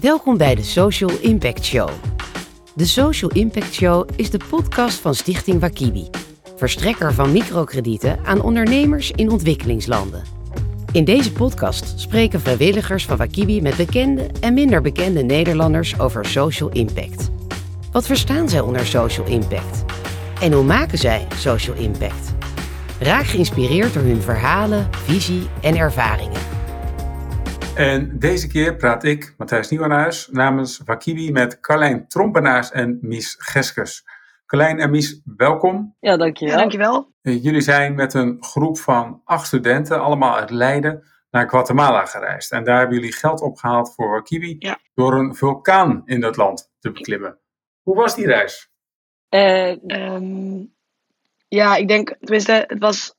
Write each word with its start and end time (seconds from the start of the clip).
Welkom 0.00 0.36
bij 0.36 0.54
de 0.54 0.62
Social 0.62 1.10
Impact 1.20 1.64
Show. 1.64 1.88
De 2.74 2.86
Social 2.86 3.30
Impact 3.30 3.72
Show 3.74 4.08
is 4.16 4.30
de 4.30 4.38
podcast 4.48 4.98
van 4.98 5.14
Stichting 5.14 5.60
Wakibi, 5.60 6.10
verstrekker 6.56 7.14
van 7.14 7.32
microkredieten 7.32 8.18
aan 8.24 8.40
ondernemers 8.40 9.10
in 9.10 9.30
ontwikkelingslanden. 9.30 10.22
In 10.92 11.04
deze 11.04 11.32
podcast 11.32 12.00
spreken 12.00 12.40
vrijwilligers 12.40 13.06
van 13.06 13.16
Wakibi 13.16 13.62
met 13.62 13.76
bekende 13.76 14.26
en 14.40 14.54
minder 14.54 14.82
bekende 14.82 15.22
Nederlanders 15.22 15.98
over 15.98 16.26
social 16.26 16.70
impact. 16.70 17.30
Wat 17.92 18.06
verstaan 18.06 18.48
zij 18.48 18.60
onder 18.60 18.86
social 18.86 19.26
impact? 19.26 19.84
En 20.40 20.52
hoe 20.52 20.64
maken 20.64 20.98
zij 20.98 21.26
social 21.34 21.76
impact? 21.76 22.34
Raak 23.00 23.26
geïnspireerd 23.26 23.94
door 23.94 24.02
hun 24.02 24.22
verhalen, 24.22 24.88
visie 24.92 25.46
en 25.60 25.76
ervaringen. 25.76 26.57
En 27.78 28.18
deze 28.18 28.46
keer 28.48 28.76
praat 28.76 29.04
ik, 29.04 29.34
Matthijs 29.36 29.68
Nieuwenhuis, 29.70 30.28
namens 30.30 30.80
Wakibi 30.84 31.32
met 31.32 31.60
Carlijn 31.60 32.08
Trompenaars 32.08 32.70
en 32.70 32.98
Mies 33.00 33.34
Geskes. 33.38 34.04
Carlijn 34.46 34.78
en 34.80 34.90
Mies, 34.90 35.20
welkom. 35.36 35.96
Ja, 36.00 36.16
dankjewel. 36.16 36.54
Ja, 36.54 36.60
dankjewel. 36.60 37.12
Eh, 37.22 37.42
Jullie 37.42 37.60
zijn 37.60 37.94
met 37.94 38.14
een 38.14 38.36
groep 38.40 38.78
van 38.78 39.20
acht 39.24 39.46
studenten, 39.46 40.00
allemaal 40.00 40.36
uit 40.36 40.50
Leiden, 40.50 41.02
naar 41.30 41.48
Guatemala 41.48 42.04
gereisd. 42.04 42.52
En 42.52 42.64
daar 42.64 42.78
hebben 42.78 42.96
jullie 42.98 43.12
geld 43.12 43.40
opgehaald 43.40 43.94
voor 43.94 44.10
Wakibi 44.10 44.56
Ja. 44.58 44.78
door 44.94 45.14
een 45.14 45.34
vulkaan 45.34 46.02
in 46.04 46.20
dat 46.20 46.36
land 46.36 46.70
te 46.78 46.92
beklimmen. 46.92 47.38
Hoe 47.82 47.96
was 47.96 48.14
die 48.14 48.26
reis? 48.26 48.70
Eh, 49.28 49.90
Ehm, 49.90 50.64
ja, 51.48 51.76
ik 51.76 51.88
denk, 51.88 52.16
tenminste, 52.20 52.64
het 52.66 52.78
was 52.78 53.14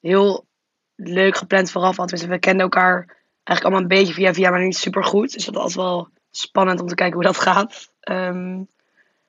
heel 0.00 0.46
leuk 0.94 1.36
gepland 1.36 1.70
vooraf. 1.70 1.96
Want 1.96 2.08
tenminste, 2.08 2.34
we 2.34 2.40
kenden 2.40 2.62
elkaar 2.62 3.16
eigenlijk 3.48 3.62
allemaal 3.62 3.80
een 3.80 4.04
beetje 4.04 4.14
via 4.14 4.34
via, 4.34 4.50
maar 4.50 4.64
niet 4.64 4.76
super 4.76 5.04
goed. 5.04 5.32
Dus 5.32 5.44
dat 5.44 5.54
was 5.54 5.74
wel 5.74 6.08
spannend 6.30 6.80
om 6.80 6.86
te 6.86 6.94
kijken 6.94 7.14
hoe 7.14 7.24
dat 7.24 7.36
gaat. 7.36 7.92
Ehm, 8.00 8.56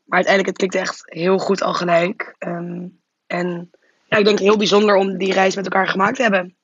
maar 0.03 0.17
uiteindelijk, 0.17 0.45
het 0.47 0.57
klikte 0.57 0.79
echt 0.79 1.01
heel 1.05 1.37
goed 1.37 1.61
al 1.61 1.73
gelijk. 1.73 2.35
Ehm, 2.37 2.87
en 3.27 3.71
ja, 4.07 4.17
ik 4.17 4.25
denk 4.25 4.39
heel 4.39 4.57
bijzonder 4.57 4.95
om 4.95 5.17
die 5.17 5.33
reis 5.33 5.55
met 5.55 5.65
elkaar 5.65 5.87
gemaakt 5.87 6.15
te 6.15 6.21
hebben. 6.21 6.55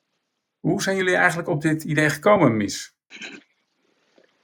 Hoe 0.60 0.82
zijn 0.82 0.96
jullie 0.96 1.14
eigenlijk 1.16 1.48
op 1.48 1.62
dit 1.62 1.84
idee 1.84 2.10
gekomen, 2.10 2.56
Mies? 2.56 2.94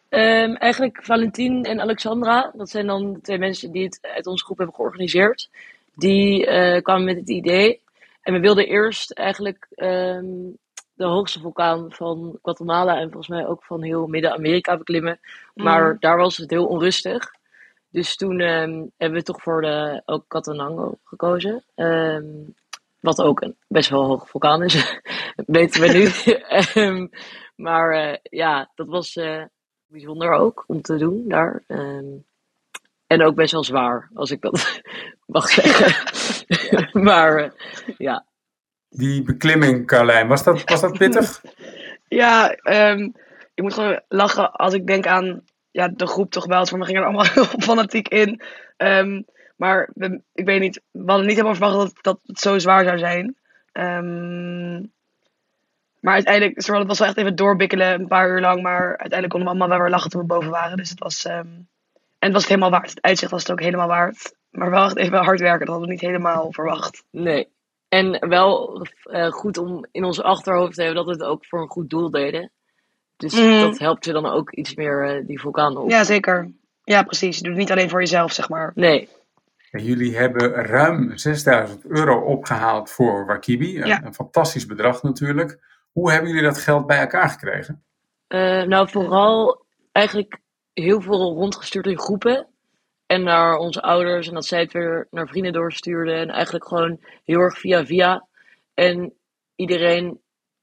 ehm, 0.09 0.55
eigenlijk 0.55 0.99
Valentin 1.03 1.65
en 1.65 1.81
Alexandra, 1.81 2.53
dat 2.57 2.71
zijn 2.71 2.87
dan 2.87 3.13
de 3.13 3.21
twee 3.21 3.39
mensen 3.39 3.73
die 3.73 3.85
het 3.85 3.99
uit 4.15 4.27
onze 4.27 4.45
groep 4.45 4.57
hebben 4.57 4.77
georganiseerd. 4.77 5.51
Die 5.95 6.47
eh, 6.47 6.83
kwamen 6.83 7.05
met 7.05 7.17
het 7.17 7.29
idee. 7.29 7.81
En 8.23 8.33
we 8.33 8.41
wilden 8.41 8.67
eerst 8.67 9.11
eigenlijk 9.11 9.67
ehm, 9.75 10.25
de 11.03 11.09
hoogste 11.09 11.41
vulkaan 11.41 11.93
van 11.93 12.39
Guatemala 12.43 12.97
en 12.97 13.11
volgens 13.11 13.29
mij 13.29 13.47
ook 13.47 13.65
van 13.65 13.83
heel 13.83 14.07
Midden-Amerika 14.07 14.77
beklimmen. 14.77 15.21
Maar 15.55 15.89
Mhm. 15.89 15.97
daar 15.99 16.17
was 16.17 16.37
het 16.37 16.51
heel 16.51 16.67
onrustig. 16.67 17.31
Dus 17.91 18.17
toen 18.17 18.41
ehm, 18.41 18.87
hebben 18.97 19.19
we 19.19 19.23
toch 19.25 19.43
voor 19.43 19.61
de 19.61 20.03
ook 20.05 20.25
Catanango 20.29 20.99
gekozen. 21.05 21.65
Ehm, 21.75 22.25
wat 23.01 23.23
ook 23.23 23.41
een 23.41 23.57
best 23.69 23.91
wel 23.91 24.05
hoge 24.05 24.27
vulkaan 24.27 24.63
is, 24.63 24.75
weten 25.59 25.81
we 25.81 25.89
nu. 25.89 26.07
Ehm, 26.75 27.07
maar 27.57 27.91
eh, 27.93 28.17
ja, 28.23 28.71
dat 28.75 28.87
was 28.87 29.17
eh, 29.17 29.43
bijzonder 29.87 30.33
ook 30.33 30.65
om 30.67 30.83
te 30.83 30.97
doen 30.97 31.25
daar. 31.29 31.63
En 33.07 33.23
ook 33.23 33.35
best 33.35 33.53
wel 33.53 33.65
zwaar, 33.65 34.11
als 34.15 34.31
ik 34.31 34.41
dat 34.41 34.81
mag 35.27 35.49
zeggen. 35.49 37.03
maar 37.03 37.37
eh, 37.37 37.51
ja, 37.99 38.27
Die 38.95 39.23
beklimming, 39.23 39.87
Carlijn, 39.87 40.29
was 40.29 40.43
dat, 40.43 40.63
was 40.65 40.81
dat 40.81 40.99
pittig? 40.99 41.41
Ja, 42.09 42.51
ehm, 42.51 43.11
ik 43.55 43.63
moet 43.63 43.75
gewoon 43.75 44.01
lachen 44.09 44.53
als 44.53 44.75
ik 44.75 44.87
denk 44.87 45.07
aan 45.07 45.45
ja, 45.71 45.89
de 45.89 46.07
groep 46.07 46.31
toch 46.31 46.47
wel. 46.47 46.57
Want 46.57 46.71
we 46.71 46.85
gingen 46.85 47.01
er 47.01 47.07
allemaal 47.07 47.33
heel 47.35 47.45
fanatiek 47.45 48.09
in. 48.09 48.41
Ehm, 48.77 49.23
maar 49.57 49.91
we, 49.95 50.21
ik 50.35 50.45
weet 50.45 50.61
niet, 50.61 50.81
we 50.91 51.03
hadden 51.07 51.27
niet 51.27 51.37
helemaal 51.37 51.55
verwacht 51.55 51.77
dat, 51.77 51.99
dat 52.01 52.21
het 52.27 52.39
zo 52.39 52.59
zwaar 52.59 52.85
zou 52.85 52.99
zijn. 52.99 53.37
Ehm, 53.73 54.81
maar 56.01 56.15
uiteindelijk, 56.15 56.57
het 56.57 56.87
was 56.87 56.99
wel 56.99 57.09
echt 57.09 57.17
even 57.17 57.37
doorbikkelen 57.37 58.01
een 58.01 58.09
paar 58.09 58.29
uur 58.29 58.41
lang. 58.41 58.63
Maar 58.63 58.87
uiteindelijk 58.89 59.31
konden 59.31 59.49
we 59.49 59.55
allemaal 59.55 59.69
wel 59.69 59.87
weer 59.87 59.95
lachen 59.95 60.11
toen 60.11 60.21
we 60.21 60.27
boven 60.27 60.51
waren. 60.51 60.77
Dus 60.77 60.91
het 60.91 60.99
was, 60.99 61.25
ehm, 61.25 61.39
en 61.39 61.67
het 62.19 62.33
was 62.33 62.43
het 62.43 62.51
helemaal 62.51 62.71
waard. 62.71 62.91
Het 62.91 63.03
uitzicht 63.03 63.31
was 63.31 63.43
het 63.43 63.53
ook 63.53 63.61
helemaal 63.61 63.89
waard. 63.89 64.35
Maar 64.51 64.71
wel 64.71 64.85
echt 64.85 64.97
even 64.97 65.19
hard 65.19 65.41
werken, 65.41 65.67
dat 65.67 65.69
hadden 65.69 65.87
we 65.87 65.93
niet 65.93 66.03
helemaal 66.03 66.53
verwacht. 66.53 67.05
nee. 67.11 67.49
En 67.93 68.29
wel 68.29 68.83
eh, 69.03 69.31
goed 69.31 69.59
om 69.59 69.87
in 69.91 70.05
ons 70.05 70.23
achterhoofd 70.23 70.75
te 70.75 70.83
hebben 70.83 71.05
dat 71.05 71.17
we 71.17 71.23
het 71.23 71.31
ook 71.33 71.47
voor 71.47 71.61
een 71.61 71.69
goed 71.69 71.91
doel 71.91 72.11
deden. 72.11 72.51
Dus 73.17 73.35
Mhm. 73.35 73.61
dat 73.61 73.79
helpt 73.79 74.05
je 74.05 74.13
dan 74.13 74.27
ook 74.27 74.51
iets 74.53 74.75
meer 74.75 75.09
eh, 75.09 75.27
die 75.27 75.41
vulkaan 75.41 75.77
op. 75.77 75.91
Ja, 75.91 76.05
zeker. 76.05 76.51
Ja, 76.85 77.03
precies. 77.03 77.37
Je 77.37 77.43
doet 77.43 77.53
het 77.53 77.61
niet 77.61 77.71
alleen 77.71 77.89
voor 77.91 78.01
jezelf, 78.01 78.33
zeg 78.33 78.49
maar. 78.49 78.73
Nee, 78.75 79.09
jullie 79.71 80.17
hebben 80.17 80.51
ruim 80.55 81.17
6000 81.17 81.85
euro 81.87 82.21
opgehaald 82.21 82.91
voor 82.91 83.27
Wakibi. 83.27 83.81
Een, 83.81 83.87
Ja. 83.87 84.05
een 84.05 84.15
fantastisch 84.15 84.67
bedrag 84.67 85.03
natuurlijk. 85.03 85.59
Hoe 85.93 86.11
hebben 86.13 86.29
jullie 86.31 86.45
dat 86.45 86.59
geld 86.59 86.87
bij 86.87 86.99
elkaar 86.99 87.29
gekregen? 87.29 87.83
Eh, 88.27 88.63
nou, 88.63 88.89
vooral 88.91 89.65
eigenlijk 89.93 90.41
heel 90.73 91.01
veel 91.01 91.35
rondgestuurd 91.35 91.87
in 91.87 91.99
groepen. 92.01 92.47
En 93.13 93.23
naar 93.23 93.57
onze 93.57 93.83
ouders. 93.83 94.29
En 94.29 94.35
dat 94.35 94.47
zij 94.47 94.61
het 94.61 94.73
weer 94.73 95.07
naar 95.11 95.29
vrienden 95.29 95.53
doorstuurden. 95.53 96.15
En 96.15 96.29
eigenlijk 96.29 96.67
gewoon 96.67 97.01
heel 97.25 97.39
erg 97.39 97.59
via 97.59 97.87
via. 97.87 98.27
En 98.75 99.13
iedereen 99.55 100.21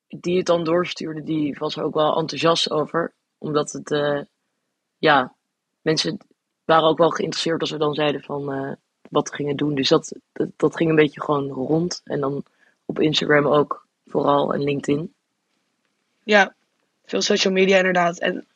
die 0.07 0.37
het 0.37 0.45
dan 0.45 0.63
doorstuurde, 0.63 1.23
die 1.23 1.55
was 1.59 1.75
er 1.75 1.83
ook 1.83 1.93
wel 1.93 2.17
enthousiast 2.17 2.71
over. 2.71 3.13
Omdat 3.37 3.71
het, 3.71 3.91
eh, 3.91 4.21
ja, 4.97 5.33
mensen 5.81 6.17
waren 6.65 6.87
ook 6.87 6.97
wel 6.97 7.09
geïnteresseerd 7.09 7.61
als 7.61 7.71
we 7.71 7.77
dan 7.77 7.93
zeiden 7.93 8.21
van 8.21 8.53
eh, 8.53 8.71
wat 9.09 9.29
we 9.29 9.35
gingen 9.35 9.57
doen. 9.57 9.75
Dus 9.75 9.89
dat, 9.89 10.13
dat, 10.31 10.49
dat 10.55 10.75
ging 10.75 10.89
een 10.89 10.95
beetje 10.95 11.21
gewoon 11.21 11.47
rond. 11.47 12.01
En 12.03 12.19
dan 12.19 12.43
op 12.85 12.99
Instagram 12.99 13.47
ook 13.47 13.85
vooral 14.05 14.53
en 14.53 14.63
LinkedIn. 14.63 15.13
Ja, 16.23 16.55
veel 17.05 17.21
social 17.21 17.53
media 17.53 17.77
inderdaad. 17.77 18.19
En 18.19 18.47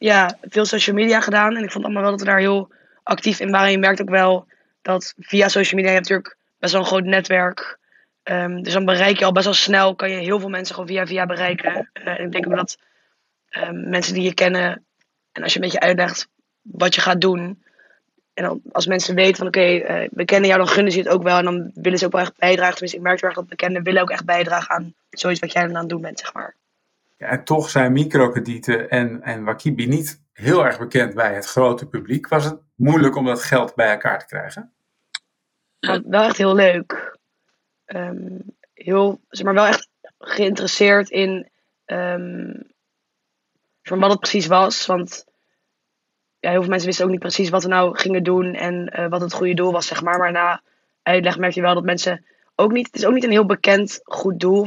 ja, 0.00 0.36
veel 0.40 0.64
social 0.64 0.96
media 0.96 1.20
gedaan. 1.20 1.56
En 1.56 1.62
ik 1.62 1.70
vond 1.70 1.84
allemaal 1.84 2.02
wel 2.02 2.10
dat 2.10 2.20
we 2.20 2.26
daar 2.26 2.38
heel 2.38 2.72
actief 3.02 3.40
in 3.40 3.50
waren. 3.50 3.70
Je 3.70 3.78
merkt 3.78 4.00
ook 4.00 4.08
wel 4.08 4.46
dat 4.82 5.14
via 5.18 5.48
social 5.48 5.80
media 5.80 5.94
je 5.94 6.00
natuurlijk 6.00 6.36
best 6.58 6.72
wel 6.72 6.82
een 6.82 6.86
groot 6.86 7.04
netwerk. 7.04 7.78
Ehm, 8.22 8.62
dus 8.62 8.72
dan 8.72 8.84
bereik 8.84 9.18
je 9.18 9.24
al 9.24 9.32
best 9.32 9.44
wel 9.44 9.54
snel, 9.54 9.94
kan 9.94 10.10
je 10.10 10.16
heel 10.16 10.40
veel 10.40 10.48
mensen 10.48 10.74
gewoon 10.74 10.88
via 10.88 11.06
via 11.06 11.26
bereiken. 11.26 11.90
Eh, 11.92 12.18
en 12.18 12.24
ik 12.24 12.32
denk 12.32 12.46
ook 12.46 12.56
dat 12.56 12.78
ehm, 13.48 13.88
mensen 13.88 14.14
die 14.14 14.22
je 14.22 14.34
kennen, 14.34 14.84
en 15.32 15.42
als 15.42 15.52
je 15.52 15.58
een 15.58 15.64
beetje 15.64 15.80
uitlegt 15.80 16.28
wat 16.62 16.94
je 16.94 17.00
gaat 17.00 17.20
doen. 17.20 17.62
En 18.34 18.44
dan, 18.44 18.60
als 18.72 18.86
mensen 18.86 19.14
weten 19.14 19.36
van 19.36 19.46
oké, 19.46 19.60
eh, 19.60 20.08
we 20.12 20.24
kennen 20.24 20.48
jou, 20.48 20.60
dan 20.60 20.70
gunnen 20.70 20.92
ze 20.92 20.98
het 20.98 21.08
ook 21.08 21.22
wel. 21.22 21.38
En 21.38 21.44
dan 21.44 21.70
willen 21.74 21.98
ze 21.98 22.06
ook 22.06 22.12
wel 22.12 22.20
echt 22.20 22.38
bijdragen. 22.38 22.72
Tenminste, 22.72 22.98
ik 22.98 23.04
merk 23.04 23.20
heel 23.20 23.28
erg 23.28 23.38
dat 23.38 23.48
bekenden 23.48 23.82
willen 23.82 24.02
ook 24.02 24.10
echt 24.10 24.24
bijdragen 24.24 24.74
aan 24.74 24.94
zoiets 25.10 25.40
wat 25.40 25.52
jij 25.52 25.62
aan 25.62 25.74
het 25.74 25.88
doen 25.88 26.00
bent, 26.00 26.18
zeg 26.18 26.32
maar. 26.32 26.54
En 27.20 27.44
toch 27.44 27.70
zijn 27.70 27.92
microkredieten 27.92 28.90
en, 28.90 29.22
en 29.22 29.44
Wakibi 29.44 29.86
niet 29.86 30.22
heel 30.32 30.64
erg 30.64 30.78
bekend 30.78 31.14
bij 31.14 31.34
het 31.34 31.46
grote 31.46 31.88
publiek. 31.88 32.28
Was 32.28 32.44
het 32.44 32.60
moeilijk 32.74 33.16
om 33.16 33.24
dat 33.24 33.42
geld 33.42 33.74
bij 33.74 33.90
elkaar 33.90 34.18
te 34.18 34.26
krijgen? 34.26 34.72
Wel 35.80 36.22
echt 36.22 36.36
heel 36.36 36.54
leuk. 36.54 37.18
Ehm, 37.84 38.38
heel, 38.74 39.20
zeg 39.28 39.44
maar 39.44 39.54
wel 39.54 39.66
echt 39.66 39.88
geïnteresseerd 40.18 41.10
in 41.10 41.50
ehm, 41.84 42.52
wat 43.82 44.10
het 44.10 44.20
precies 44.20 44.46
was. 44.46 44.86
Want 44.86 45.24
ja, 46.38 46.50
heel 46.50 46.60
veel 46.60 46.70
mensen 46.70 46.86
wisten 46.86 47.04
ook 47.04 47.10
niet 47.10 47.20
precies 47.20 47.50
wat 47.50 47.62
we 47.62 47.68
nou 47.68 47.98
gingen 47.98 48.22
doen 48.22 48.54
en 48.54 48.88
eh, 48.88 49.08
wat 49.08 49.20
het 49.20 49.32
goede 49.32 49.54
doel 49.54 49.72
was, 49.72 49.86
zeg 49.86 50.02
maar. 50.02 50.18
Maar 50.18 50.32
na 50.32 50.62
uitleg 51.02 51.38
merk 51.38 51.52
je 51.52 51.60
wel 51.60 51.74
dat 51.74 51.84
mensen 51.84 52.24
ook 52.54 52.72
niet. 52.72 52.86
Het 52.86 52.96
is 52.96 53.06
ook 53.06 53.14
niet 53.14 53.24
een 53.24 53.30
heel 53.30 53.46
bekend 53.46 54.00
goed 54.02 54.40
doel. 54.40 54.66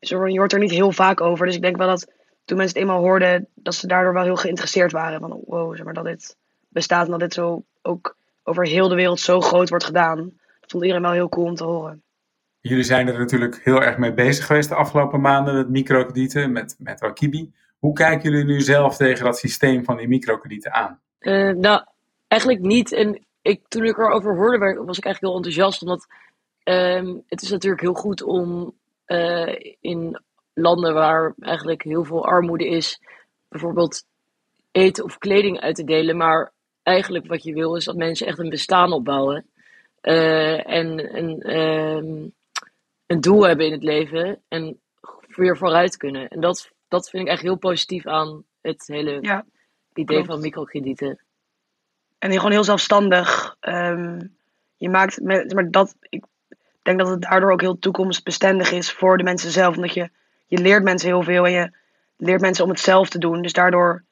Je 0.00 0.38
hoort 0.38 0.52
er 0.52 0.58
niet 0.58 0.70
heel 0.70 0.92
vaak 0.92 1.20
over. 1.20 1.46
Dus 1.46 1.54
ik 1.54 1.62
denk 1.62 1.76
wel 1.76 1.88
dat 1.88 2.12
toen 2.44 2.56
mensen 2.56 2.78
het 2.78 2.88
eenmaal 2.88 3.02
hoorden, 3.02 3.48
dat 3.54 3.74
ze 3.74 3.86
daardoor 3.86 4.12
wel 4.12 4.22
heel 4.22 4.36
geïnteresseerd 4.36 4.92
waren. 4.92 5.20
Van 5.20 5.40
wow, 5.46 5.76
zeg 5.76 5.84
maar 5.84 5.94
dat 5.94 6.04
dit 6.04 6.36
bestaat 6.68 7.04
en 7.04 7.10
dat 7.10 7.20
dit 7.20 7.34
zo 7.34 7.64
ook 7.82 8.16
over 8.42 8.66
heel 8.66 8.88
de 8.88 8.94
wereld 8.94 9.20
zo 9.20 9.40
groot 9.40 9.68
wordt 9.68 9.84
gedaan. 9.84 10.16
Dat 10.60 10.70
vond 10.70 10.82
iedereen 10.82 11.04
wel 11.04 11.12
heel 11.12 11.28
cool 11.28 11.46
om 11.46 11.54
te 11.54 11.64
horen. 11.64 12.02
Jullie 12.60 12.84
zijn 12.84 13.08
er 13.08 13.18
natuurlijk 13.18 13.60
heel 13.64 13.82
erg 13.82 13.96
mee 13.96 14.12
bezig 14.12 14.46
geweest 14.46 14.68
de 14.68 14.74
afgelopen 14.74 15.20
maanden 15.20 15.54
met 15.54 15.68
microkredieten, 15.68 16.52
met, 16.52 16.76
met 16.78 17.00
Wakibi. 17.00 17.52
Hoe 17.78 17.92
kijken 17.92 18.30
jullie 18.30 18.44
nu 18.44 18.60
zelf 18.60 18.96
tegen 18.96 19.24
dat 19.24 19.38
systeem 19.38 19.84
van 19.84 19.96
die 19.96 20.08
microkredieten 20.08 20.72
aan? 20.72 21.00
Eh, 21.18 21.50
nou, 21.50 21.84
eigenlijk 22.28 22.62
niet. 22.62 22.92
En 22.92 23.24
ik, 23.42 23.68
toen 23.68 23.84
ik 23.84 23.98
erover 23.98 24.36
hoorde, 24.36 24.58
was 24.58 24.98
ik 24.98 25.04
eigenlijk 25.04 25.20
heel 25.20 25.34
enthousiast. 25.34 25.82
Omdat 25.82 26.06
ehm, 26.62 27.16
het 27.26 27.42
is 27.42 27.50
natuurlijk 27.50 27.82
heel 27.82 27.94
goed 27.94 28.22
om 28.22 28.74
in 29.80 30.20
landen 30.54 30.94
waar 30.94 31.34
eigenlijk 31.40 31.82
heel 31.82 32.04
veel 32.04 32.24
armoede 32.24 32.68
is, 32.68 33.00
bijvoorbeeld 33.48 34.04
eten 34.70 35.04
of 35.04 35.18
kleding 35.18 35.60
uit 35.60 35.74
te 35.74 35.84
delen. 35.84 36.16
Maar 36.16 36.52
eigenlijk 36.82 37.26
wat 37.26 37.42
je 37.42 37.54
wil 37.54 37.76
is 37.76 37.84
dat 37.84 37.96
mensen 37.96 38.26
echt 38.26 38.38
een 38.38 38.48
bestaan 38.48 38.92
opbouwen. 38.92 39.46
Eh, 40.00 40.68
en 40.70 41.16
een, 41.16 41.40
ehm, 41.40 42.28
een 43.06 43.20
doel 43.20 43.46
hebben 43.46 43.66
in 43.66 43.72
het 43.72 43.82
leven 43.82 44.42
en 44.48 44.80
weer 45.28 45.56
vooruit 45.56 45.96
kunnen. 45.96 46.28
En 46.28 46.40
dat, 46.40 46.70
dat 46.88 47.10
vind 47.10 47.22
ik 47.26 47.32
echt 47.32 47.42
heel 47.42 47.56
positief 47.56 48.06
aan 48.06 48.44
het 48.60 48.86
hele 48.86 49.18
Ja, 49.20 49.44
idee 49.94 50.16
klopt. 50.16 50.30
van 50.30 50.40
microkredieten. 50.40 51.20
En 52.18 52.32
gewoon 52.32 52.50
heel 52.50 52.64
zelfstandig. 52.64 53.56
Ehm, 53.60 54.20
je 54.76 54.88
maakt, 54.88 55.20
met, 55.20 55.54
maar 55.54 55.70
dat, 55.70 55.94
ik 56.00 56.24
denk 56.82 56.98
dat 56.98 57.08
het 57.08 57.22
daardoor 57.22 57.52
ook 57.52 57.60
heel 57.60 57.78
toekomstbestendig 57.78 58.70
is 58.70 58.92
voor 58.92 59.16
de 59.16 59.24
mensen 59.24 59.50
zelf. 59.50 59.76
Omdat 59.76 59.94
je, 59.94 60.10
je 60.46 60.58
leert 60.58 60.82
mensen 60.82 61.08
heel 61.08 61.22
veel 61.22 61.46
en 61.46 61.52
je 61.52 61.78
leert 62.16 62.40
mensen 62.40 62.64
om 62.64 62.70
het 62.70 62.80
zelf 62.80 63.08
te 63.08 63.18
doen. 63.18 63.42
Dus 63.42 63.52
daardoor 63.52 64.04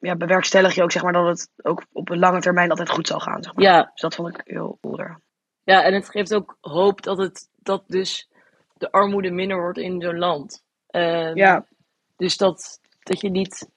ja, 0.00 0.16
bewerkstellig 0.16 0.74
je 0.74 0.82
ook 0.82 0.92
zeg 0.92 1.02
maar, 1.02 1.12
dat 1.12 1.26
het 1.26 1.50
ook 1.62 1.84
op 1.92 2.10
een 2.10 2.18
lange 2.18 2.40
termijn 2.40 2.70
altijd 2.70 2.90
goed 2.90 3.06
zal 3.06 3.20
gaan. 3.20 3.42
Zeg 3.42 3.54
maar. 3.54 3.64
Ja, 3.64 3.90
Dus 3.92 4.00
dat 4.00 4.14
vond 4.14 4.28
ik 4.28 4.40
heel 4.44 4.78
cool 4.80 5.18
ja, 5.64 5.82
en 5.82 5.94
het 5.94 6.10
geeft 6.10 6.34
ook 6.34 6.56
hoop 6.60 7.02
dat, 7.02 7.18
het, 7.18 7.48
dat 7.56 7.84
dus 7.86 8.28
de 8.78 8.90
armoede 8.90 9.30
minder 9.30 9.60
wordt 9.60 9.78
in 9.78 10.00
zo'n 10.00 10.18
land. 10.18 10.64
Ehm, 10.86 11.36
Ja, 11.36 11.66
Dus 12.16 12.36
dat, 12.36 12.80
dat 13.02 13.20
je 13.20 13.30
niet 13.30 13.68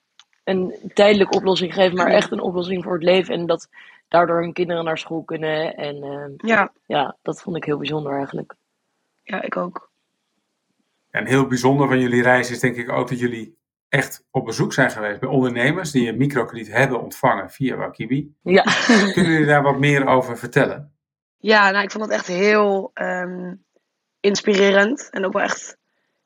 een 0.44 0.92
tijdelijke 0.94 1.36
oplossing 1.36 1.74
geeft, 1.74 1.94
maar 1.94 2.12
echt 2.12 2.32
een 2.32 2.42
oplossing 2.42 2.84
voor 2.84 2.94
het 2.94 3.04
leven. 3.04 3.34
En 3.34 3.46
dat 3.46 3.70
daardoor 4.14 4.42
hun 4.42 4.54
kinderen 4.54 4.84
naar 4.84 4.98
school 4.98 5.24
kunnen. 5.24 5.76
En 5.76 6.04
ehm, 6.04 6.32
ja, 6.38 6.72
ja, 6.86 7.18
dat 7.22 7.42
vond 7.42 7.56
ik 7.56 7.64
heel 7.64 7.78
bijzonder 7.78 8.16
eigenlijk. 8.16 8.56
ja, 9.24 9.42
ik 9.42 9.58
ook. 9.58 9.92
En 11.10 11.26
heel 11.26 11.48
bijzonder 11.48 11.88
van 11.88 12.00
jullie 12.00 12.22
reis 12.22 12.52
is 12.52 12.60
denk 12.60 12.76
ik 12.76 12.92
ook 12.92 13.10
dat 13.10 13.20
jullie 13.20 13.58
echt 13.90 14.26
op 14.32 14.46
bezoek 14.46 14.74
zijn 14.74 14.92
geweest 14.92 15.20
bij 15.20 15.30
ondernemers 15.30 15.92
die 15.92 16.10
een 16.10 16.18
microkrediet 16.18 16.72
hebben 16.72 17.02
ontvangen 17.02 17.52
via 17.52 17.76
Wakibi. 17.76 18.34
Ja, 18.42 18.64
Kunnen 19.14 19.32
jullie 19.32 19.48
daar 19.48 19.64
wat 19.64 19.80
meer 19.80 20.08
over 20.08 20.38
vertellen? 20.38 20.94
Ja, 21.38 21.72
nou, 21.72 21.84
ik 21.84 21.92
vond 21.92 22.04
het 22.04 22.14
echt 22.14 22.28
heel 22.28 22.92
ehm, 22.94 23.54
inspirerend. 24.20 25.10
En 25.10 25.26
ook 25.26 25.34
wel 25.34 25.42
echt 25.42 25.78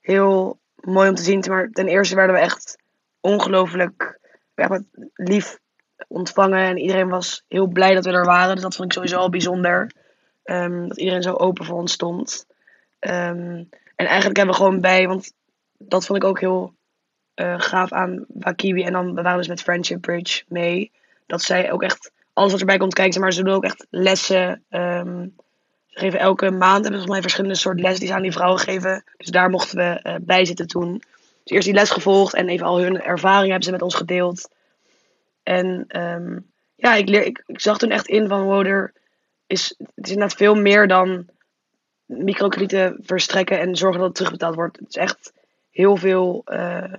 heel 0.01 0.59
mooi 0.75 1.09
om 1.09 1.15
te 1.15 1.23
zien. 1.23 1.43
Maar 1.49 1.69
ten 1.69 1.87
eerste 1.87 2.15
werden 2.15 2.35
we 2.35 2.41
echt 2.41 2.77
ongelooflijk 3.19 4.19
echt 4.55 4.69
met 4.69 4.83
lief 5.13 5.59
ontvangen. 6.07 6.59
En 6.59 6.77
iedereen 6.77 7.09
was 7.09 7.44
heel 7.47 7.67
blij 7.67 7.94
dat 7.94 8.05
we 8.05 8.11
er 8.11 8.25
waren. 8.25 8.53
Dus 8.53 8.63
dat 8.63 8.75
vond 8.75 8.88
ik 8.88 8.94
sowieso 8.94 9.17
al 9.17 9.29
bijzonder. 9.29 9.91
Ehm, 10.44 10.88
dat 10.88 10.97
iedereen 10.97 11.21
zo 11.21 11.33
open 11.33 11.65
voor 11.65 11.77
ons 11.77 11.91
stond. 11.91 12.45
Ehm, 12.99 13.63
en 13.95 14.05
eigenlijk 14.05 14.38
hebben 14.38 14.55
we 14.55 14.61
gewoon 14.61 14.81
bij, 14.81 15.07
want 15.07 15.33
dat 15.77 16.05
vond 16.05 16.23
ik 16.23 16.29
ook 16.29 16.39
heel 16.39 16.75
eh, 17.33 17.55
gaaf 17.57 17.91
aan 17.91 18.25
Wakibi. 18.27 18.83
En 18.83 18.94
dan 18.94 19.15
we 19.15 19.21
waren 19.21 19.38
dus 19.38 19.47
met 19.47 19.61
Friendship 19.61 20.01
Bridge 20.01 20.44
mee. 20.47 20.91
Dat 21.25 21.41
zij 21.41 21.71
ook 21.71 21.83
echt 21.83 22.11
alles 22.33 22.51
wat 22.51 22.59
erbij 22.59 22.77
komt 22.77 22.94
kijken. 22.94 23.21
Maar 23.21 23.33
ze 23.33 23.44
doen 23.44 23.53
ook 23.53 23.63
echt 23.63 23.88
lessen. 23.89 24.63
ehm, 24.69 25.27
ze 25.85 25.99
geven 25.99 26.19
elke 26.19 26.51
maand 26.51 26.71
hebben 26.71 26.91
volgens 26.91 27.11
mij 27.11 27.21
verschillende 27.21 27.55
soorten 27.55 27.81
lessen 27.81 27.99
die 27.99 28.09
ze 28.09 28.15
aan 28.15 28.21
die 28.21 28.31
vrouwen 28.31 28.59
geven. 28.59 29.03
Dus 29.17 29.27
daar 29.27 29.49
mochten 29.49 29.77
we 29.77 29.99
eh, 30.01 30.15
bij 30.21 30.45
zitten 30.45 30.67
toen. 30.67 31.01
Dus 31.44 31.55
eerst 31.55 31.65
die 31.65 31.73
les 31.73 31.89
gevolgd 31.89 32.33
en 32.33 32.49
even 32.49 32.65
al 32.65 32.79
hun 32.79 33.01
ervaringen 33.01 33.49
hebben 33.49 33.63
ze 33.63 33.71
met 33.71 33.81
ons 33.81 33.95
gedeeld. 33.95 34.49
En 35.47 35.85
ehm, 35.88 36.39
ja, 36.75 36.95
ik, 36.95 37.07
leer, 37.09 37.23
ik, 37.23 37.44
zag 37.45 37.77
toen 37.77 37.91
echt 37.91 38.07
in 38.07 38.27
van 38.27 38.44
wow, 38.44 38.65
er 38.65 38.94
is, 39.45 39.75
het 39.77 40.05
is 40.05 40.11
inderdaad 40.11 40.38
veel 40.38 40.55
meer 40.55 40.88
dan 40.88 41.29
microkredieten 42.05 42.97
verstrekken 43.01 43.59
en 43.59 43.75
zorgen 43.75 43.99
dat 43.99 44.07
het 44.07 44.17
terugbetaald 44.17 44.55
wordt. 44.55 44.79
Het 44.79 44.88
is 44.88 44.95
echt 44.95 45.33
heel 45.71 45.95
veel 45.95 46.41
eh, 46.45 46.94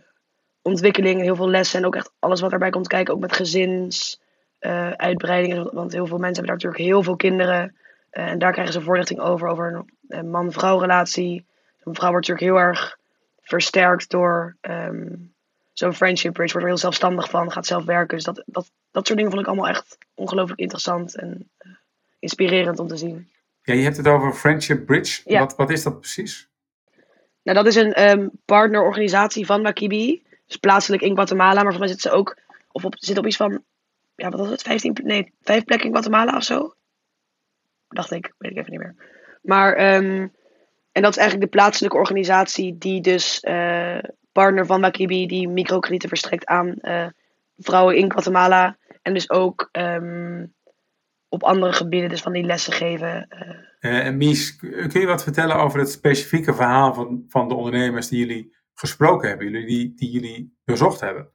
ontwikkeling, 0.62 1.20
heel 1.20 1.36
veel 1.36 1.48
lessen 1.48 1.78
en 1.78 1.86
ook 1.86 1.96
echt 1.96 2.10
alles 2.18 2.40
wat 2.40 2.52
erbij 2.52 2.70
komt 2.70 2.88
kijken, 2.88 3.14
ook 3.14 3.20
met 3.20 3.36
gezins, 3.36 4.20
eh, 4.58 4.90
uitbreidingen. 4.90 5.74
Want 5.74 5.92
heel 5.92 6.06
veel 6.06 6.18
mensen 6.18 6.44
hebben 6.44 6.46
daar 6.46 6.54
natuurlijk 6.54 6.82
heel 6.82 7.02
veel 7.02 7.16
kinderen. 7.16 7.76
eh, 8.10 8.26
en 8.26 8.38
daar 8.38 8.52
krijgen 8.52 8.72
ze 8.72 8.80
voorlichting 8.80 9.20
over, 9.20 9.48
over 9.48 9.74
een, 9.74 9.92
een 10.08 10.30
man-vrouw 10.30 10.78
relatie. 10.78 11.46
Een 11.84 11.94
vrouw 11.94 12.10
wordt 12.10 12.28
natuurlijk 12.28 12.58
heel 12.58 12.66
erg 12.68 12.98
versterkt 13.42 14.10
door 14.10 14.56
ehm, 14.60 15.14
zo'n 15.78 15.94
friendship 15.94 16.32
bridge. 16.32 16.52
Wordt 16.52 16.66
er 16.66 16.72
heel 16.72 16.82
zelfstandig 16.82 17.30
van, 17.30 17.52
gaat 17.52 17.66
zelf 17.66 17.84
werken. 17.84 18.16
Dus 18.16 18.24
dat, 18.24 18.42
dat, 18.46 18.70
dat 18.90 19.06
soort 19.06 19.18
dingen 19.18 19.30
vond 19.32 19.42
ik 19.42 19.48
allemaal 19.48 19.68
echt 19.68 19.98
ongelooflijk 20.14 20.60
interessant 20.60 21.16
en 21.16 21.50
eh, 21.56 21.70
inspirerend 22.18 22.78
om 22.78 22.86
te 22.86 22.96
zien. 22.96 23.30
Ja, 23.62 23.74
je 23.74 23.82
hebt 23.82 23.96
het 23.96 24.06
over 24.06 24.32
Friendship 24.32 24.86
Bridge. 24.86 25.22
Ja. 25.24 25.38
Wat, 25.38 25.56
wat 25.56 25.70
is 25.70 25.82
dat 25.82 26.00
precies? 26.00 26.48
Nou, 27.42 27.56
dat 27.56 27.66
is 27.66 27.76
een 27.76 27.92
ehm, 27.92 28.28
partnerorganisatie 28.44 29.46
van 29.46 29.62
Makibi. 29.62 30.22
Dus 30.46 30.56
plaatselijk 30.56 31.02
in 31.02 31.14
Guatemala. 31.14 31.62
Maar 31.62 31.72
volgens 31.72 31.78
mij 31.78 31.88
zit 31.88 32.00
ze 32.00 32.10
ook 32.10 32.36
of 32.72 32.84
op, 32.84 32.94
zit 32.98 33.18
op 33.18 33.26
iets 33.26 33.36
van, 33.36 33.64
ja, 34.14 34.28
wat 34.28 34.40
was 34.40 34.50
het? 34.50 34.62
15, 34.62 34.92
ple- 34.92 35.04
nee, 35.04 35.32
vijf 35.42 35.64
plekken 35.64 35.86
in 35.88 35.92
Guatemala 35.94 36.36
of 36.36 36.42
zo. 36.42 36.74
Dacht 37.88 38.10
ik, 38.10 38.34
weet 38.38 38.50
ik 38.50 38.56
even 38.56 38.70
niet 38.70 38.80
meer. 38.80 38.94
Maar, 39.42 39.74
ehm, 39.74 40.28
en 40.92 41.02
dat 41.02 41.10
is 41.10 41.16
eigenlijk 41.16 41.50
de 41.50 41.58
plaatselijke 41.58 41.96
organisatie 41.96 42.78
die 42.78 43.00
dus 43.00 43.40
eh, 43.40 43.98
partner 44.32 44.66
van 44.66 44.80
Makibi, 44.80 45.26
die 45.26 45.48
microkredieten 45.48 46.08
verstrekt 46.08 46.46
aan 46.46 46.74
eh, 46.74 47.06
vrouwen 47.56 47.96
in 47.96 48.10
Guatemala. 48.12 48.76
En 49.02 49.14
dus 49.14 49.30
ook 49.30 49.68
ehm, 49.72 50.46
op 51.28 51.42
andere 51.42 51.72
gebieden, 51.72 52.08
dus 52.08 52.20
van 52.22 52.32
die 52.32 52.44
lessen 52.44 52.72
geven. 52.72 53.28
eh, 53.28 53.48
Eh, 53.80 54.06
en 54.06 54.16
Mies, 54.16 54.56
kun 54.56 55.00
je 55.00 55.06
wat 55.06 55.22
vertellen 55.22 55.56
over 55.56 55.78
het 55.78 55.90
specifieke 55.90 56.54
verhaal 56.54 56.94
van, 56.94 57.24
van 57.28 57.48
de 57.48 57.54
ondernemers 57.54 58.08
die 58.08 58.18
jullie 58.18 58.56
gesproken 58.74 59.28
hebben, 59.28 59.50
jullie, 59.50 59.66
die, 59.66 59.94
die 59.94 60.10
jullie 60.10 60.56
bezocht 60.64 61.00
hebben? 61.00 61.32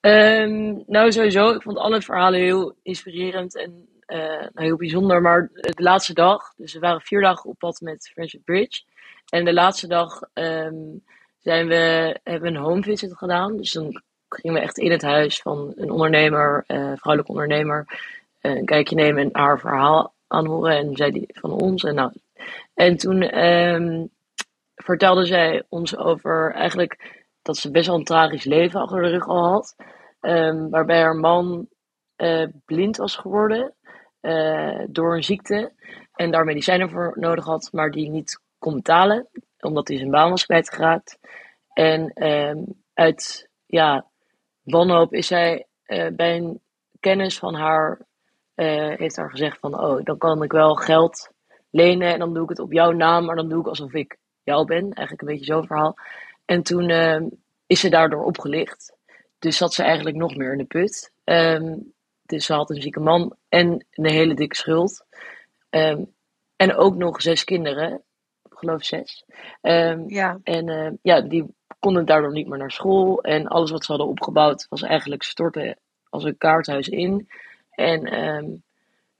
Ehm, 0.00 0.82
nou, 0.86 1.12
sowieso. 1.12 1.48
Ik 1.50 1.62
vond 1.62 1.78
alle 1.78 2.02
verhalen 2.02 2.40
heel 2.40 2.76
inspirerend 2.82 3.56
en 3.56 3.88
eh, 4.06 4.18
nou, 4.18 4.50
heel 4.54 4.76
bijzonder. 4.76 5.22
Maar 5.22 5.50
de 5.52 5.82
laatste 5.82 6.14
dag, 6.14 6.54
dus 6.56 6.72
we 6.72 6.78
waren 6.78 7.00
vier 7.00 7.20
dagen 7.20 7.50
op 7.50 7.58
pad 7.58 7.80
met 7.80 8.08
Friendship 8.12 8.44
Bridge. 8.44 8.82
En 9.28 9.44
de 9.44 9.52
laatste 9.52 9.86
dag 9.86 10.20
ehm, 10.32 10.74
zijn 11.44 11.68
we, 11.68 12.16
hebben 12.22 12.54
een 12.54 12.62
home 12.62 12.82
visit 12.82 13.16
gedaan. 13.16 13.56
Dus 13.56 13.72
dan 13.72 14.02
gingen 14.28 14.56
we 14.56 14.62
echt 14.62 14.78
in 14.78 14.90
het 14.90 15.02
huis 15.02 15.40
van 15.40 15.72
een 15.76 15.90
ondernemer, 15.90 16.64
eh 16.66 16.76
vrouwelijke 16.76 17.32
ondernemer, 17.32 17.86
eh, 18.40 18.54
een 18.54 18.64
kijkje 18.64 18.94
nemen 18.94 19.22
en 19.22 19.28
haar 19.32 19.60
verhaal 19.60 20.14
aanhoren. 20.26 20.76
En 20.76 20.96
zij 20.96 21.10
die 21.10 21.28
van 21.28 21.50
ons. 21.50 21.84
En, 21.84 21.94
nou, 21.94 22.12
en 22.74 22.96
toen 22.96 23.22
ehm, 23.22 24.06
vertelde 24.74 25.24
zij 25.24 25.62
ons 25.68 25.96
over 25.96 26.52
eigenlijk 26.52 27.22
dat 27.42 27.56
ze 27.56 27.70
best 27.70 27.86
wel 27.86 27.96
een 27.96 28.04
tragisch 28.04 28.44
leven 28.44 28.80
achter 28.80 29.02
de 29.02 29.08
rug 29.08 29.28
al 29.28 29.48
had. 29.48 29.76
Ehm, 30.20 30.68
waarbij 30.68 31.00
haar 31.00 31.16
man 31.16 31.68
eh, 32.16 32.46
blind 32.64 32.96
was 32.96 33.16
geworden 33.16 33.74
door 34.88 35.14
een 35.16 35.24
ziekte. 35.24 35.72
En 36.14 36.30
daar 36.30 36.44
medicijnen 36.44 36.90
voor 36.90 37.12
nodig 37.14 37.44
had, 37.44 37.68
maar 37.72 37.90
die 37.90 38.10
niet 38.10 38.40
kon 38.58 38.74
betalen. 38.74 39.28
Omdat 39.64 39.88
hij 39.88 39.96
zijn 39.96 40.10
baan 40.10 40.30
was 40.30 40.44
kwijtgeraakt. 40.44 41.18
En 41.72 42.08
ehm, 42.08 42.58
uit 42.94 43.48
ja, 43.66 44.06
wanhoop 44.62 45.14
is 45.14 45.26
zij 45.26 45.66
eh, 45.82 46.10
bij 46.12 46.36
een 46.36 46.60
kennis 47.00 47.38
van 47.38 47.54
haar... 47.54 48.00
eh, 48.54 48.96
heeft 48.96 49.16
haar 49.16 49.30
gezegd 49.30 49.58
van... 49.58 49.80
Oh, 49.80 50.04
dan 50.04 50.18
kan 50.18 50.42
ik 50.42 50.52
wel 50.52 50.74
geld 50.74 51.30
lenen 51.70 52.12
en 52.12 52.18
dan 52.18 52.34
doe 52.34 52.42
ik 52.42 52.48
het 52.48 52.58
op 52.58 52.72
jouw 52.72 52.90
naam. 52.90 53.24
Maar 53.24 53.36
dan 53.36 53.48
doe 53.48 53.60
ik 53.60 53.66
alsof 53.66 53.92
ik 53.92 54.16
jou 54.42 54.66
ben. 54.66 54.82
Eigenlijk 54.82 55.20
een 55.20 55.28
beetje 55.28 55.52
zo'n 55.52 55.66
verhaal. 55.66 55.94
En 56.44 56.62
toen 56.62 56.88
ehm, 56.88 57.28
is 57.66 57.80
ze 57.80 57.88
daardoor 57.88 58.24
opgelicht. 58.24 58.96
Dus 59.38 59.56
zat 59.56 59.74
ze 59.74 59.82
eigenlijk 59.82 60.16
nog 60.16 60.36
meer 60.36 60.52
in 60.52 60.58
de 60.58 60.64
put. 60.64 61.12
Ehm, 61.24 61.76
dus 62.22 62.46
ze 62.46 62.52
had 62.54 62.70
een 62.70 62.82
zieke 62.82 63.00
man 63.00 63.36
en 63.48 63.86
een 63.90 64.10
hele 64.10 64.34
dikke 64.34 64.56
schuld. 64.56 65.06
En 66.56 66.74
ook 66.74 66.94
nog 66.94 67.22
zes 67.22 67.44
kinderen. 67.44 68.02
Ik 68.54 68.60
geloof 68.60 68.84
zes. 68.84 69.24
Ehm, 69.60 70.04
ja, 70.06 70.38
en 70.42 70.68
eh, 70.68 70.92
ja, 71.02 71.20
die 71.20 71.54
konden 71.78 72.06
daardoor 72.06 72.32
niet 72.32 72.48
meer 72.48 72.58
naar 72.58 72.70
school. 72.70 73.22
En 73.22 73.46
alles 73.46 73.70
wat 73.70 73.84
ze 73.84 73.90
hadden 73.90 74.10
opgebouwd 74.10 74.66
was 74.68 74.82
eigenlijk 74.82 75.22
storten 75.22 75.78
als 76.08 76.24
een 76.24 76.38
kaarthuis 76.38 76.88
in. 76.88 77.28
En 77.70 78.04
ehm, 78.04 78.46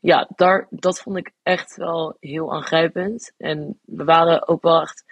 ja, 0.00 0.28
daar, 0.36 0.66
dat 0.70 1.00
vond 1.00 1.16
ik 1.16 1.30
echt 1.42 1.76
wel 1.76 2.16
heel 2.20 2.54
aangrijpend. 2.54 3.32
En 3.38 3.78
we 3.84 4.04
waren 4.04 4.48
ook 4.48 4.62
wel 4.62 4.80
echt 4.80 5.04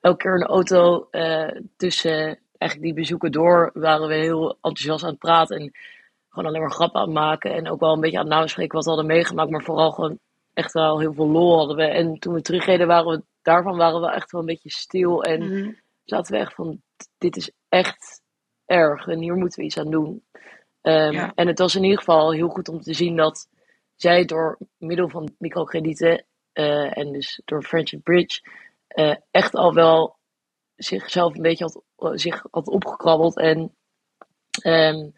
elke 0.00 0.16
keer 0.16 0.34
in 0.34 0.40
de 0.40 0.46
auto 0.46 1.08
eh, 1.10 1.60
tussen 1.76 2.38
eigenlijk 2.58 2.94
die 2.94 3.02
bezoeken 3.02 3.32
door 3.32 3.70
waren 3.74 4.08
we 4.08 4.14
heel 4.14 4.48
enthousiast 4.50 5.04
aan 5.04 5.10
het 5.10 5.18
praten. 5.18 5.56
En 5.56 5.72
gewoon 6.28 6.48
alleen 6.48 6.60
maar 6.60 6.70
grappen 6.70 7.00
aan 7.00 7.06
het 7.06 7.14
maken. 7.14 7.54
En 7.54 7.70
ook 7.70 7.80
wel 7.80 7.92
een 7.92 8.00
beetje 8.00 8.18
aan 8.18 8.24
het 8.24 8.34
nabespreken 8.34 8.74
wat 8.74 8.84
we 8.84 8.90
hadden 8.90 9.08
meegemaakt. 9.08 9.50
Maar 9.50 9.62
vooral 9.62 9.90
gewoon 9.90 10.18
echt 10.54 10.72
wel 10.72 10.98
heel 10.98 11.12
veel 11.12 11.28
lol 11.28 11.56
hadden 11.56 11.76
we. 11.76 11.84
En 11.84 12.18
toen 12.18 12.34
we 12.34 12.42
terugreden 12.42 12.86
waren 12.86 13.10
we 13.12 13.22
daarvan 13.44 13.76
waren 13.76 14.00
we 14.00 14.10
echt 14.10 14.30
wel 14.30 14.40
een 14.40 14.46
beetje 14.46 14.70
stil. 14.70 15.22
En 15.22 15.44
mhm, 15.44 15.72
zaten 16.04 16.32
we 16.32 16.38
echt 16.40 16.54
van, 16.54 16.82
dit 17.18 17.36
is 17.36 17.50
echt 17.68 18.22
erg 18.66 19.06
en 19.06 19.18
hier 19.18 19.34
moeten 19.34 19.58
we 19.58 19.64
iets 19.66 19.78
aan 19.78 19.90
doen. 19.90 20.24
Ehm, 20.80 21.12
Ja. 21.12 21.32
En 21.34 21.46
het 21.46 21.58
was 21.58 21.74
in 21.74 21.82
ieder 21.82 21.98
geval 21.98 22.32
heel 22.32 22.48
goed 22.48 22.68
om 22.68 22.80
te 22.80 22.94
zien 22.94 23.16
dat 23.16 23.48
zij 23.96 24.24
door 24.24 24.58
middel 24.78 25.08
van 25.08 25.34
microkredieten 25.38 26.24
eh, 26.52 26.98
en 26.98 27.12
dus 27.12 27.40
door 27.44 27.62
Friendship 27.62 28.02
Bridge 28.02 28.40
eh, 28.88 29.16
echt 29.30 29.54
al 29.54 29.74
wel 29.74 30.16
zichzelf 30.74 31.34
een 31.34 31.42
beetje 31.42 31.64
had, 31.96 32.20
zich 32.20 32.46
had 32.50 32.68
opgekrabbeld 32.68 33.36
en 33.36 33.74
ehm, 34.62 35.10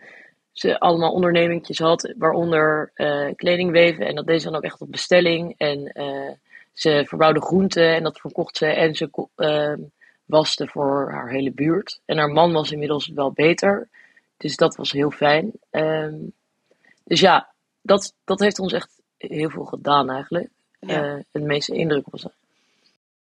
ze 0.52 0.80
allemaal 0.80 1.12
ondernemingjes 1.12 1.78
had, 1.78 2.14
waaronder 2.18 2.90
eh 2.94 3.34
kleding 3.34 3.70
weven 3.70 4.06
en 4.06 4.14
dat 4.14 4.26
deed 4.26 4.40
ze 4.42 4.46
dan 4.48 4.56
ook 4.56 4.64
echt 4.64 4.80
op 4.80 4.90
bestelling 4.90 5.54
en 5.56 5.86
eh, 5.86 6.32
ze 6.76 7.04
verbouwde 7.06 7.40
groenten 7.40 7.94
en 7.94 8.02
dat 8.02 8.20
verkocht 8.20 8.56
ze 8.56 8.66
en 8.66 8.94
ze 8.94 9.28
ehm, 9.36 9.80
waste 10.24 10.66
voor 10.66 11.10
haar 11.10 11.28
hele 11.30 11.52
buurt. 11.52 12.00
En 12.04 12.18
haar 12.18 12.30
man 12.30 12.52
was 12.52 12.70
inmiddels 12.70 13.08
wel 13.08 13.32
beter. 13.32 13.88
Dus 14.36 14.56
dat 14.56 14.76
was 14.76 14.92
heel 14.92 15.10
fijn. 15.10 15.52
Ehm, 15.70 16.14
dus 17.04 17.20
ja, 17.20 17.48
dat, 17.82 18.14
dat 18.24 18.40
heeft 18.40 18.58
ons 18.58 18.72
echt 18.72 18.90
heel 19.18 19.50
veel 19.50 19.64
gedaan 19.64 20.10
eigenlijk. 20.10 20.48
Ja. 20.80 21.04
Uh, 21.04 21.22
het 21.32 21.42
meeste 21.42 21.74
indruk 21.74 22.04
was 22.10 22.22
dat. 22.22 22.32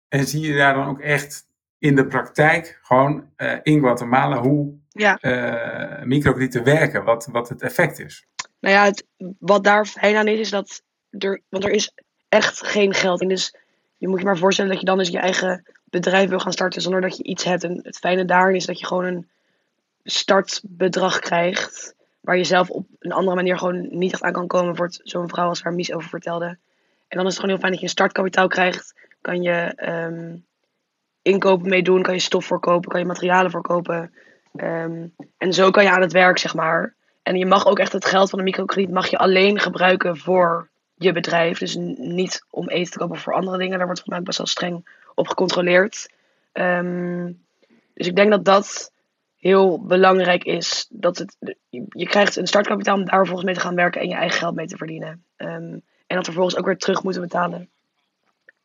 En 0.07 0.25
zie 0.27 0.41
je 0.41 0.57
daar 0.57 0.73
dan 0.73 0.87
ook 0.87 0.99
echt 0.99 1.45
in 1.79 1.95
de 1.95 2.05
praktijk, 2.07 2.79
gewoon 2.81 3.29
uh, 3.37 3.57
in 3.63 3.79
Guatemala, 3.79 4.41
hoe 4.41 4.73
Ja. 4.91 5.17
uh, 5.21 6.03
microkredieten 6.03 6.63
werken, 6.63 7.03
wat, 7.03 7.27
wat 7.31 7.49
het 7.49 7.61
effect 7.61 7.99
is? 7.99 8.25
Nou 8.59 8.75
ja, 8.75 8.83
het, 8.83 9.05
wat 9.39 9.63
daar 9.63 9.85
fijn 9.85 10.15
aan 10.15 10.27
is, 10.27 10.39
is 10.39 10.49
dat 10.49 10.81
er, 11.09 11.41
want 11.49 11.63
er 11.63 11.71
is 11.71 11.91
echt 12.29 12.67
geen 12.67 12.93
geld 12.93 13.21
in. 13.21 13.27
Dus 13.27 13.55
je 13.97 14.07
moet 14.07 14.19
je 14.19 14.25
maar 14.25 14.37
voorstellen 14.37 14.71
dat 14.71 14.79
je 14.79 14.85
dan 14.85 14.97
dus 14.97 15.09
je 15.09 15.19
eigen 15.19 15.65
bedrijf 15.83 16.29
wil 16.29 16.39
gaan 16.39 16.51
starten 16.51 16.81
zonder 16.81 17.01
dat 17.01 17.17
je 17.17 17.23
iets 17.23 17.43
hebt. 17.43 17.63
En 17.63 17.79
het 17.83 17.97
fijne 17.97 18.25
daarin 18.25 18.55
is 18.55 18.65
dat 18.65 18.79
je 18.79 18.85
gewoon 18.85 19.05
een 19.05 19.27
startbedrag 20.03 21.19
krijgt. 21.19 21.95
Waar 22.21 22.37
je 22.37 22.43
zelf 22.43 22.69
op 22.69 22.87
een 22.99 23.11
andere 23.11 23.35
manier 23.35 23.57
gewoon 23.57 23.87
niet 23.97 24.13
echt 24.13 24.23
aan 24.23 24.33
kan 24.33 24.47
komen. 24.47 24.75
Voor 24.75 24.89
zo'n 25.03 25.29
vrouw 25.29 25.47
als 25.47 25.61
waar 25.61 25.73
Mies 25.73 25.93
over 25.93 26.09
vertelde. 26.09 26.57
En 27.07 27.17
dan 27.17 27.25
is 27.25 27.31
het 27.31 27.35
gewoon 27.35 27.49
heel 27.49 27.59
fijn 27.59 27.71
dat 27.71 27.81
je 27.81 27.85
een 27.85 27.91
startkapitaal 27.91 28.47
krijgt. 28.47 28.95
Kan 29.21 29.41
je 29.41 29.73
um, 30.07 30.45
inkopen 31.21 31.69
mee 31.69 31.83
doen, 31.83 32.01
kan 32.01 32.13
je 32.13 32.19
stof 32.19 32.45
verkopen, 32.45 32.89
kan 32.89 32.99
je 32.99 33.05
materialen 33.05 33.51
verkopen. 33.51 34.13
Um, 34.55 35.15
en 35.37 35.53
zo 35.53 35.71
kan 35.71 35.83
je 35.83 35.89
aan 35.89 36.01
het 36.01 36.11
werk, 36.11 36.37
zeg 36.37 36.53
maar. 36.53 36.95
En 37.23 37.37
je 37.37 37.45
mag 37.45 37.65
ook 37.65 37.79
echt 37.79 37.93
het 37.93 38.05
geld 38.05 38.29
van 38.29 38.39
een 38.39 38.45
microkrediet 38.45 38.93
mag 38.93 39.07
je 39.07 39.17
alleen 39.17 39.59
gebruiken 39.59 40.17
voor 40.17 40.69
je 40.99 41.11
bedrijf. 41.11 41.57
Dus 41.57 41.75
niet 41.97 42.45
om 42.49 42.69
eten 42.69 42.91
te 42.91 42.97
kopen 42.97 43.17
voor 43.17 43.33
andere 43.33 43.57
dingen. 43.57 43.77
Daar 43.77 43.85
wordt 43.85 44.01
volgens 44.01 44.17
mij 44.17 44.25
best 44.25 44.37
wel 44.37 44.47
streng 44.47 44.87
op 45.15 45.27
gecontroleerd. 45.27 46.09
Um, 46.53 47.43
dus 47.93 48.07
ik 48.07 48.15
denk 48.15 48.31
dat 48.31 48.45
dat 48.45 48.91
heel 49.37 49.81
belangrijk 49.81 50.43
is. 50.43 50.87
Dat 50.89 51.17
het, 51.17 51.57
je 51.89 52.07
krijgt 52.07 52.35
een 52.35 52.47
startkapitaal 52.47 52.97
om 52.97 53.05
daar 53.05 53.17
vervolgens 53.17 53.45
mee 53.45 53.55
te 53.55 53.61
gaan 53.61 53.75
werken 53.75 54.01
en 54.01 54.07
je 54.07 54.15
eigen 54.15 54.39
geld 54.39 54.55
mee 54.55 54.67
te 54.67 54.77
verdienen. 54.77 55.23
Um, 55.37 55.81
en 56.07 56.15
dat 56.15 56.25
vervolgens 56.25 56.57
ook 56.57 56.65
weer 56.65 56.77
terug 56.77 57.03
moeten 57.03 57.21
betalen. 57.21 57.69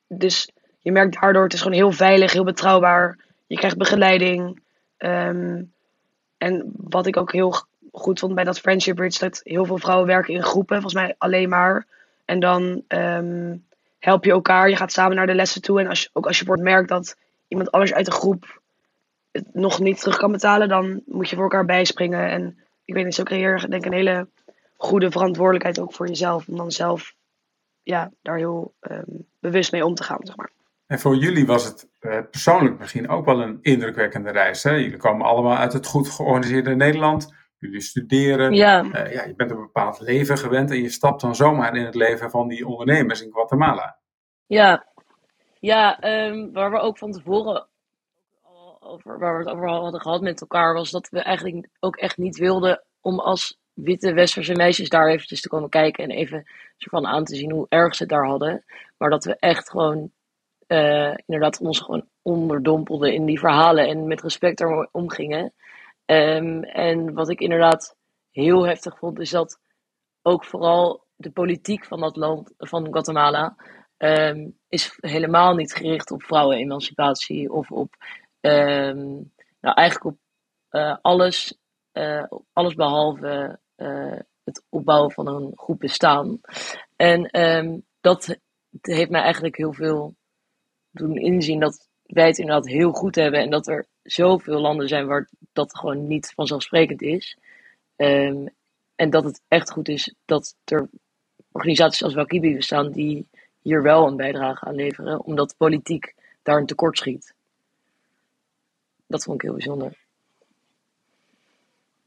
Dus 0.09 0.51
je 0.81 0.93
merkt 0.93 1.21
daardoor, 1.21 1.43
het 1.43 1.53
is 1.53 1.63
gewoon 1.63 1.77
heel 1.77 1.93
veilig, 1.93 2.33
heel 2.33 2.45
betrouwbaar. 2.45 3.19
Je 3.47 3.57
krijgt 3.57 3.77
begeleiding. 3.77 4.61
Um, 4.99 5.73
en 6.39 6.73
wat 6.77 7.07
ik 7.07 7.17
ook 7.17 7.33
heel 7.33 7.55
goed 7.93 8.19
vond 8.19 8.35
bij 8.35 8.45
dat 8.45 8.61
Friendship 8.61 8.97
Bridge, 8.97 9.19
dat 9.19 9.41
heel 9.45 9.65
veel 9.65 9.79
vrouwen 9.79 10.07
werken 10.07 10.35
in 10.35 10.43
groepen, 10.43 10.81
volgens 10.81 11.03
mij 11.03 11.15
alleen 11.19 11.49
maar. 11.49 11.87
En 12.25 12.41
dan 12.41 12.83
um, 12.89 13.67
help 13.99 14.25
je 14.25 14.31
elkaar, 14.31 14.69
je 14.69 14.77
gaat 14.77 14.93
samen 14.93 15.17
naar 15.17 15.27
de 15.27 15.35
lessen 15.35 15.63
toe. 15.63 15.81
En 15.81 15.87
als 15.87 16.03
je, 16.03 16.11
ook 16.13 16.27
als 16.27 16.39
je 16.39 16.59
merkt 16.61 16.89
dat 16.89 17.17
iemand 17.49 17.71
anders 17.71 17.93
uit 17.93 18.07
de 18.07 18.13
groep 18.13 18.61
het 19.33 19.55
nog 19.55 19.81
niet 19.81 20.01
terug 20.01 20.17
kan 20.17 20.33
betalen, 20.33 20.69
dan 20.69 21.03
moet 21.07 21.29
je 21.29 21.35
voor 21.35 21.45
elkaar 21.45 21.65
bijspringen. 21.65 22.29
En 22.31 22.59
ik 22.85 22.95
weet 22.95 23.05
niet, 23.05 23.15
zo 23.15 23.23
creëer 23.23 23.61
je 23.61 23.69
denk 23.69 23.85
een 23.85 23.93
hele 23.93 24.29
goede 24.77 25.11
verantwoordelijkheid 25.11 25.81
ook 25.81 25.93
voor 25.93 26.09
jezelf. 26.09 26.49
Om 26.49 26.57
dan 26.57 26.71
zelf 26.71 27.15
ja, 27.83 28.11
daar 28.23 28.37
heel 28.37 28.75
um, 28.81 29.27
bewust 29.39 29.73
mee 29.73 29.85
om 29.85 29.95
te 29.95 30.03
gaan, 30.03 30.21
zeg 30.23 30.37
maar. 30.37 30.51
En 30.87 30.99
voor 30.99 31.17
jullie 31.17 31.47
was 31.47 31.65
het 31.65 31.89
uh, 32.01 32.19
persoonlijk 32.31 32.79
misschien 32.79 33.09
ook 33.09 33.25
wel 33.25 33.41
een 33.41 33.59
indrukwekkende 33.63 34.31
reis. 34.31 34.63
Hè? 34.63 34.71
Jullie 34.71 34.97
komen 34.97 35.27
allemaal 35.27 35.57
uit 35.57 35.73
het 35.73 35.87
goed 35.87 36.09
georganiseerde 36.09 36.75
Nederland. 36.75 37.35
Jullie 37.65 37.81
studeren. 37.81 38.53
Ja. 38.53 38.83
Uh, 38.83 39.13
ja, 39.13 39.25
je 39.25 39.35
bent 39.37 39.51
een 39.51 39.61
bepaald 39.61 40.01
leven 40.01 40.39
gewend 40.39 40.71
en 40.71 40.83
je 40.83 40.89
stapt 40.89 41.21
dan 41.21 41.35
zomaar 41.35 41.77
in 41.77 41.85
het 41.85 41.95
leven 41.95 42.31
van 42.31 42.49
die 42.49 42.67
ondernemers 42.67 43.23
in 43.23 43.33
Guatemala. 43.33 43.99
Ja, 44.47 44.87
ja 45.61 46.05
um, 46.27 46.53
waar 46.53 46.71
we 46.71 46.79
ook 46.79 46.99
van 46.99 47.13
tevoren 47.13 47.69
over, 48.81 49.19
waar 49.19 49.39
we 49.39 49.45
het 49.45 49.55
over 49.55 49.69
hadden 49.69 50.01
gehad 50.01 50.21
met 50.21 50.41
elkaar, 50.41 50.75
was 50.75 50.91
dat 50.91 51.09
we 51.09 51.21
eigenlijk 51.21 51.69
ook 51.81 51.97
echt 51.97 52.17
niet 52.17 52.37
wilden 52.37 52.85
om 53.01 53.21
als 53.21 53.59
witte 53.73 54.13
westerse 54.13 54.55
meisjes 54.55 54.89
daar 54.89 55.09
eventjes 55.09 55.41
te 55.41 55.49
komen 55.49 55.69
kijken 55.69 56.05
en 56.05 56.11
even 56.11 56.45
van 56.77 57.07
aan 57.07 57.25
te 57.25 57.37
zien 57.37 57.51
hoe 57.51 57.67
erg 57.69 57.95
ze 57.95 58.03
het 58.03 58.13
daar 58.13 58.27
hadden. 58.27 58.65
Maar 58.97 59.11
dat 59.11 59.25
we 59.25 59.37
echt 59.39 59.71
gewoon 59.71 60.11
uh, 60.69 61.15
inderdaad 61.27 61.61
ons 61.61 61.81
gewoon 61.81 62.09
onderdompelden 62.23 63.13
in 63.13 63.25
die 63.25 63.39
verhalen 63.39 63.89
en 63.89 64.07
met 64.07 64.23
respect 64.23 64.61
er 64.61 64.89
omgingen. 64.93 65.53
Um, 66.07 66.63
en 66.63 67.13
wat 67.15 67.31
ik 67.31 67.41
inderdaad 67.41 67.97
heel 68.31 68.67
heftig 68.67 68.99
vond, 68.99 69.21
is 69.21 69.31
dat 69.31 69.61
ook 70.23 70.45
vooral 70.45 71.05
de 71.17 71.31
politiek 71.31 71.85
van 71.85 72.01
dat 72.01 72.17
land, 72.17 72.53
van 72.59 72.87
Guatemala, 72.93 73.57
um, 73.99 74.59
is 74.69 74.97
helemaal 75.01 75.55
niet 75.55 75.75
gericht 75.75 76.11
op 76.11 76.23
vrouwenemancipatie 76.23 77.53
of 77.53 77.71
op, 77.71 77.95
um, 78.41 79.33
nou 79.61 79.75
eigenlijk 79.75 80.05
op 80.05 80.19
uh, 80.71 80.97
alles, 81.01 81.59
uh, 81.93 82.25
alles 82.53 82.75
behalve 82.75 83.59
uh, 83.77 84.19
het 84.45 84.65
opbouwen 84.69 85.13
van 85.13 85.27
een 85.27 85.53
goed 85.57 85.79
bestaan. 85.79 86.41
En 86.97 87.31
dat 88.01 88.39
heeft 88.81 89.11
mij 89.11 89.23
eigenlijk 89.23 89.57
heel 89.57 89.73
veel 89.73 90.15
doen 90.91 91.17
inzien 91.17 91.61
dat 91.61 91.89
wij 92.07 92.27
het 92.27 92.39
inderdaad 92.39 92.67
heel 92.67 92.93
goed 92.93 93.15
hebben 93.15 93.41
en 93.41 93.51
dat 93.51 93.67
er 93.67 93.87
zoveel 94.03 94.61
landen 94.61 94.89
zijn 94.89 95.07
waar 95.07 95.29
dat 95.53 95.77
gewoon 95.77 96.07
niet 96.07 96.33
vanzelfsprekend 96.35 97.03
is. 97.03 97.39
Um, 97.97 98.49
en 98.97 99.11
dat 99.11 99.25
het 99.25 99.41
echt 99.49 99.71
goed 99.71 99.89
is 99.89 100.15
dat 100.25 100.57
er 100.65 100.89
organisaties 101.53 102.03
als 102.03 102.15
Wakibi 102.15 102.55
bestaan 102.55 102.91
die 102.93 103.29
hier 103.61 103.83
wel 103.83 104.07
een 104.07 104.17
bijdrage 104.17 104.65
aan 104.65 104.75
leveren, 104.75 105.21
omdat 105.21 105.49
de 105.49 105.55
politiek 105.57 106.15
daar 106.43 106.59
een 106.59 106.67
tekort 106.67 106.99
schiet. 106.99 107.35
Dat 109.07 109.25
vond 109.25 109.37
ik 109.37 109.43
heel 109.43 109.57
bijzonder. 109.57 109.99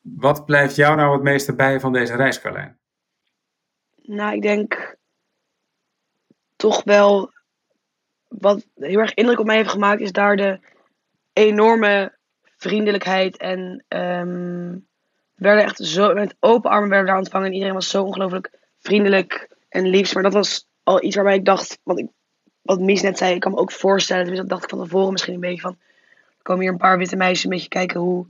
Wat 0.01 0.45
blijft 0.45 0.75
jou 0.75 0.95
nou 0.95 1.13
het 1.13 1.23
meeste 1.23 1.55
bij 1.55 1.79
van 1.79 1.93
deze 1.93 2.15
reis, 2.15 2.41
Carlijn? 2.41 2.77
Nou, 3.95 4.35
ik 4.35 4.41
denk 4.41 4.97
toch 6.55 6.83
wel 6.83 7.31
wat 8.27 8.67
heel 8.75 8.99
erg 8.99 9.13
indruk 9.13 9.39
op 9.39 9.45
mij 9.45 9.55
heeft 9.55 9.69
gemaakt, 9.69 10.01
is 10.01 10.11
daar 10.11 10.35
de 10.35 10.59
enorme 11.33 12.17
vriendelijkheid. 12.57 13.37
En 13.37 13.83
um, 13.87 14.87
werden 15.35 15.63
echt 15.63 15.77
zo 15.77 16.13
met 16.13 16.35
open 16.39 16.69
armen 16.69 16.89
werden 16.89 17.07
daar 17.07 17.17
ontvangen. 17.17 17.47
En 17.47 17.53
iedereen 17.53 17.73
was 17.73 17.89
zo 17.89 18.03
ongelooflijk 18.03 18.51
vriendelijk 18.79 19.49
en 19.69 19.87
liefst. 19.87 20.13
Maar 20.13 20.23
dat 20.23 20.33
was 20.33 20.67
al 20.83 21.03
iets 21.03 21.15
waarbij 21.15 21.35
ik 21.35 21.45
dacht, 21.45 21.79
wat, 21.83 21.99
ik, 21.99 22.07
wat 22.61 22.79
Mies 22.79 23.01
net 23.01 23.17
zei, 23.17 23.33
ik 23.33 23.39
kan 23.39 23.51
me 23.51 23.57
ook 23.57 23.71
voorstellen. 23.71 24.25
Dus 24.25 24.37
dat 24.37 24.49
dacht 24.49 24.63
ik 24.63 24.69
van 24.69 24.83
tevoren 24.83 25.11
misschien 25.11 25.33
een 25.33 25.39
beetje 25.39 25.61
van. 25.61 25.77
Er 26.37 26.43
komen 26.43 26.61
hier 26.61 26.71
een 26.71 26.77
paar 26.77 26.97
witte 26.97 27.15
meisjes 27.15 27.43
een 27.43 27.49
beetje 27.49 27.67
kijken 27.67 27.99
hoe, 27.99 28.25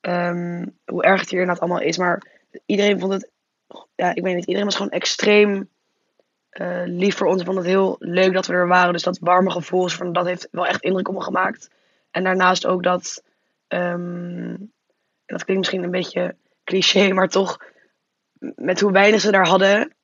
um, 0.00 0.78
hoe 0.84 1.02
erg 1.02 1.20
het 1.20 1.30
hier 1.30 1.40
inderdaad 1.40 1.62
allemaal 1.62 1.86
is. 1.86 1.98
Maar 1.98 2.22
iedereen 2.66 3.00
vond 3.00 3.12
het, 3.12 3.30
ja, 3.94 4.14
ik 4.14 4.22
weet 4.22 4.34
niet, 4.34 4.46
iedereen 4.46 4.64
was 4.64 4.76
gewoon 4.76 4.90
extreem 4.90 5.68
uh, 6.52 6.82
lief 6.84 7.16
voor 7.16 7.26
ons. 7.26 7.42
Vond 7.42 7.56
het 7.56 7.66
heel 7.66 7.96
leuk 7.98 8.32
dat 8.32 8.46
we 8.46 8.52
er 8.52 8.68
waren. 8.68 8.92
Dus 8.92 9.02
dat 9.02 9.18
warme 9.18 9.50
gevoel, 9.50 9.88
van, 9.88 10.12
dat 10.12 10.26
heeft 10.26 10.48
wel 10.50 10.66
echt 10.66 10.82
indruk 10.82 11.08
op 11.08 11.14
me 11.14 11.22
gemaakt. 11.22 11.70
En 12.10 12.24
daarnaast 12.24 12.66
ook 12.66 12.82
dat, 12.82 13.22
en 13.68 14.72
dat 15.26 15.44
klinkt 15.44 15.62
misschien 15.62 15.82
een 15.82 15.90
beetje 15.90 16.34
cliché, 16.64 17.12
maar 17.12 17.28
toch 17.28 17.58
met 18.38 18.80
hoe 18.80 18.92
weinig 18.92 19.20
ze 19.20 19.30
daar 19.30 19.46
hadden, 19.46 19.94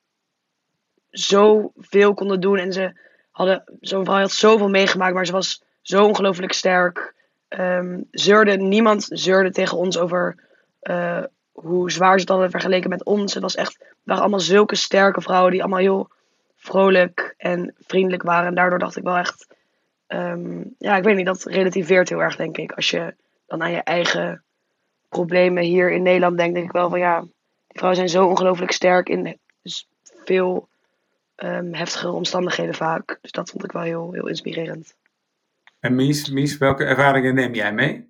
zoveel 1.09 2.13
konden 2.13 2.39
doen. 2.39 2.57
En 2.57 2.73
ze 2.73 2.93
hadden, 3.31 3.63
zo'n 3.79 4.05
vrouw 4.05 4.19
had 4.19 4.31
zoveel 4.31 4.69
meegemaakt, 4.69 5.13
maar 5.13 5.25
ze 5.25 5.31
was 5.31 5.63
zo 5.81 6.05
ongelooflijk 6.05 6.53
sterk. 6.53 7.15
Um, 7.49 8.07
zeurde, 8.11 8.57
niemand 8.57 9.05
zeurde 9.09 9.51
tegen 9.51 9.77
ons 9.77 9.97
over 9.97 10.35
uh, 10.81 11.23
hoe 11.51 11.91
zwaar 11.91 12.13
ze 12.13 12.19
het 12.19 12.29
hadden 12.29 12.49
vergeleken 12.49 12.89
met 12.89 13.03
ons. 13.03 13.33
Het 13.33 13.43
was 13.43 13.55
echt, 13.55 13.77
het 13.79 13.95
waren 14.03 14.21
allemaal 14.21 14.39
zulke 14.39 14.75
sterke 14.75 15.21
vrouwen 15.21 15.51
die 15.51 15.61
allemaal 15.61 15.79
heel 15.79 16.09
vrolijk 16.67 17.33
en 17.37 17.75
vriendelijk 17.79 18.23
waren. 18.23 18.47
En 18.47 18.55
daardoor 18.55 18.79
dacht 18.79 18.95
ik 18.97 19.03
wel 19.03 19.17
echt, 19.17 19.47
um, 20.07 20.75
ja, 20.77 20.97
ik 20.97 21.03
weet 21.03 21.15
niet, 21.15 21.25
dat 21.25 21.43
relativeert 21.43 22.09
heel 22.09 22.21
erg, 22.21 22.35
denk 22.35 22.57
ik. 22.57 22.71
Als 22.71 22.89
je 22.89 23.15
dan 23.47 23.61
aan 23.61 23.71
je 23.71 23.83
eigen 23.83 24.43
problemen 25.09 25.63
hier 25.63 25.91
in 25.91 26.03
Nederland 26.03 26.37
denkt, 26.37 26.53
denk 26.53 26.65
ik 26.65 26.71
wel 26.71 26.89
van 26.89 26.99
ja, 26.99 27.21
die 27.21 27.31
vrouwen 27.67 27.95
zijn 27.97 28.09
zo 28.09 28.27
ongelooflijk 28.27 28.71
sterk 28.71 29.09
in 29.09 29.37
dus 29.61 29.87
veel 30.23 30.67
um, 31.35 31.73
heftigere 31.73 32.11
omstandigheden 32.11 32.73
vaak. 32.73 33.17
Dus 33.21 33.31
dat 33.31 33.49
vond 33.49 33.63
ik 33.63 33.71
wel 33.71 33.81
heel, 33.81 34.11
heel 34.11 34.27
inspirerend. 34.27 34.95
En 35.79 35.95
Mies, 35.95 36.29
Mies, 36.29 36.57
welke 36.57 36.83
ervaringen 36.83 37.35
neem 37.35 37.53
jij 37.53 37.73
mee? 37.73 38.09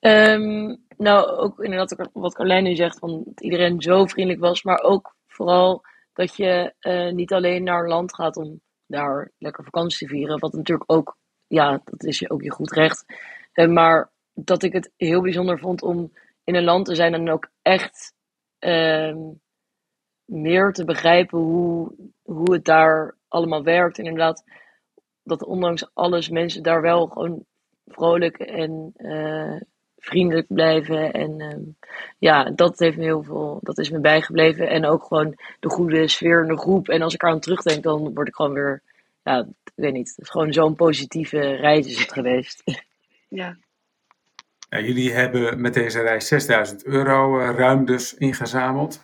Um, 0.00 0.76
nou, 0.96 1.28
ook 1.28 1.60
inderdaad 1.60 2.08
wat 2.12 2.34
Carlijn 2.34 2.64
nu 2.64 2.74
zegt, 2.74 2.98
van 2.98 3.22
dat 3.24 3.40
iedereen 3.40 3.82
zo 3.82 4.06
vriendelijk 4.06 4.42
was, 4.42 4.62
maar 4.62 4.80
ook 4.82 5.14
vooral 5.26 5.84
dat 6.18 6.36
je 6.36 6.74
uh, 6.80 7.12
niet 7.12 7.32
alleen 7.32 7.62
naar 7.62 7.82
een 7.82 7.88
land 7.88 8.14
gaat 8.14 8.36
om 8.36 8.60
daar 8.86 9.32
lekker 9.38 9.64
vakantie 9.64 10.06
te 10.06 10.14
vieren, 10.14 10.38
wat 10.38 10.52
natuurlijk 10.52 10.92
ook, 10.92 11.16
ja, 11.46 11.80
dat 11.84 12.04
is 12.04 12.18
je 12.18 12.30
ook 12.30 12.42
je 12.42 12.50
goed 12.50 12.72
recht. 12.72 13.04
Uh, 13.54 13.68
maar 13.68 14.10
dat 14.32 14.62
ik 14.62 14.72
het 14.72 14.92
heel 14.96 15.20
bijzonder 15.20 15.58
vond 15.58 15.82
om 15.82 16.12
in 16.44 16.54
een 16.54 16.64
land 16.64 16.86
te 16.86 16.94
zijn 16.94 17.14
en 17.14 17.30
ook 17.30 17.50
echt 17.62 18.14
uh, 18.60 19.16
meer 20.24 20.72
te 20.72 20.84
begrijpen 20.84 21.38
hoe, 21.38 21.94
hoe 22.22 22.52
het 22.52 22.64
daar 22.64 23.16
allemaal 23.28 23.62
werkt. 23.62 23.98
En 23.98 24.04
inderdaad, 24.04 24.44
dat 25.22 25.44
ondanks 25.44 25.94
alles 25.94 26.28
mensen 26.28 26.62
daar 26.62 26.80
wel 26.80 27.06
gewoon 27.06 27.44
vrolijk 27.84 28.38
en 28.38 28.90
eh, 28.94 29.60
vriendelijk 29.98 30.46
blijven. 30.48 31.12
En 31.12 31.40
ehm, 31.40 31.60
ja, 32.18 32.50
dat 32.50 32.78
heeft 32.78 32.96
me 32.96 33.02
heel 33.02 33.22
veel, 33.22 33.58
dat 33.62 33.78
is 33.78 33.90
me 33.90 34.00
bijgebleven. 34.00 34.68
En 34.68 34.84
ook 34.84 35.04
gewoon 35.04 35.34
de 35.60 35.68
goede 35.68 36.08
sfeer 36.08 36.42
in 36.42 36.48
de 36.48 36.58
groep. 36.58 36.88
En 36.88 37.02
als 37.02 37.14
ik 37.14 37.24
aan 37.24 37.40
terugdenk, 37.40 37.82
dan 37.82 38.14
word 38.14 38.28
ik 38.28 38.34
gewoon 38.34 38.52
weer, 38.52 38.82
ja, 39.22 39.38
ik 39.64 39.72
weet 39.74 39.92
niet, 39.92 40.08
het 40.08 40.18
is 40.18 40.30
gewoon 40.30 40.52
zo'n 40.52 40.74
positieve 40.74 41.40
reis 41.40 41.86
is 41.86 41.98
het 41.98 42.12
geweest. 42.12 42.62
Ja. 43.30 43.56
Ja, 44.68 44.80
jullie 44.80 45.12
hebben 45.12 45.60
met 45.60 45.74
deze 45.74 46.00
reis 46.00 46.28
6000 46.28 46.84
euro 46.84 47.40
uh, 47.40 47.50
ruim 47.50 47.84
dus 47.84 48.14
ingezameld. 48.14 49.02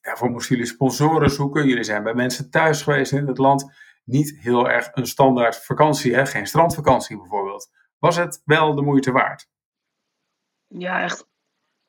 Daarvoor 0.00 0.30
moesten 0.30 0.56
jullie 0.56 0.70
sponsoren 0.70 1.30
zoeken. 1.30 1.66
Jullie 1.66 1.84
zijn 1.84 2.02
bij 2.02 2.14
mensen 2.14 2.50
thuis 2.50 2.82
geweest 2.82 3.12
in 3.12 3.26
het 3.26 3.38
land. 3.38 3.72
Niet 4.04 4.38
heel 4.40 4.70
erg 4.70 4.88
een 4.92 5.06
standaard 5.06 5.56
vakantie, 5.56 6.14
hè? 6.14 6.26
geen 6.26 6.46
strandvakantie 6.46 7.16
bijvoorbeeld. 7.16 7.70
Was 7.98 8.16
het 8.16 8.42
wel 8.44 8.74
de 8.74 8.82
moeite 8.82 9.12
waard? 9.12 9.48
Ja, 10.68 11.02
echt 11.02 11.24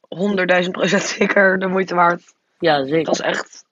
honderdduizend 0.07 0.75
procent 0.75 1.03
zeker 1.17 1.60
de 1.60 1.67
moeite 1.67 1.96
waard. 1.96 2.34
Ja, 2.60 2.84
zeker. 2.84 2.98
Het 2.98 3.07
was 3.07 3.22
echt, 3.22 3.65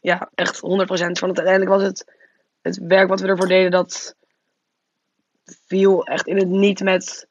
ja, 0.00 0.30
echt 0.34 0.58
100 0.58 0.88
procent. 0.88 1.18
Want 1.18 1.36
uiteindelijk 1.36 1.76
was 1.76 1.88
het, 1.88 2.16
het 2.60 2.78
werk 2.78 3.08
wat 3.08 3.20
we 3.20 3.28
ervoor 3.28 3.48
deden, 3.48 3.70
dat 3.70 4.16
viel 5.44 6.04
echt 6.04 6.26
in 6.26 6.36
het 6.36 6.48
niet 6.48 6.80
met 6.80 7.26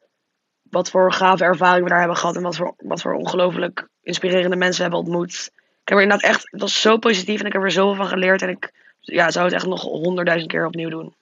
wat 0.62 0.90
voor 0.90 1.12
gave 1.12 1.44
ervaring 1.44 1.82
we 1.82 1.90
daar 1.90 1.98
hebben 1.98 2.16
gehad 2.16 2.36
en 2.36 2.42
wat 2.42 2.56
voor, 2.56 2.74
wat 2.76 3.00
voor 3.00 3.14
ongelooflijk 3.14 3.88
inspirerende 4.02 4.56
mensen 4.56 4.76
we 4.76 4.90
hebben 4.90 5.10
ontmoet. 5.10 5.50
Ik 5.54 5.88
heb 5.88 5.98
er 5.98 6.02
inderdaad 6.02 6.30
echt, 6.30 6.50
het 6.50 6.60
was 6.60 6.80
zo 6.80 6.98
positief 6.98 7.40
en 7.40 7.46
ik 7.46 7.52
heb 7.52 7.62
er 7.62 7.70
zoveel 7.70 7.94
van 7.94 8.06
geleerd 8.06 8.42
en 8.42 8.48
ik 8.48 8.72
ja, 9.00 9.30
zou 9.30 9.44
het 9.44 9.54
echt 9.54 9.66
nog 9.66 9.82
honderdduizend 9.82 10.52
keer 10.52 10.66
opnieuw 10.66 10.88
doen. 10.88 11.14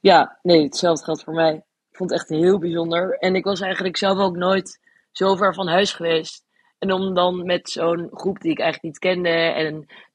Ja, 0.00 0.38
nee, 0.42 0.62
hetzelfde 0.62 1.04
geldt 1.04 1.22
voor 1.22 1.34
mij. 1.34 1.64
Ik 1.94 2.00
vond 2.00 2.10
het 2.12 2.20
echt 2.20 2.28
heel 2.28 2.58
bijzonder. 2.58 3.16
En 3.18 3.34
ik 3.34 3.44
was 3.44 3.60
eigenlijk 3.60 3.96
zelf 3.96 4.18
ook 4.18 4.36
nooit 4.36 4.80
zo 5.12 5.34
ver 5.34 5.54
van 5.54 5.68
huis 5.68 5.92
geweest. 5.92 6.44
En 6.78 6.92
om 6.92 7.14
dan 7.14 7.46
met 7.46 7.70
zo'n 7.70 8.08
groep 8.12 8.40
die 8.40 8.50
ik 8.50 8.58
eigenlijk 8.58 8.82
niet 8.82 8.98
kende 8.98 9.28
en 9.28 9.66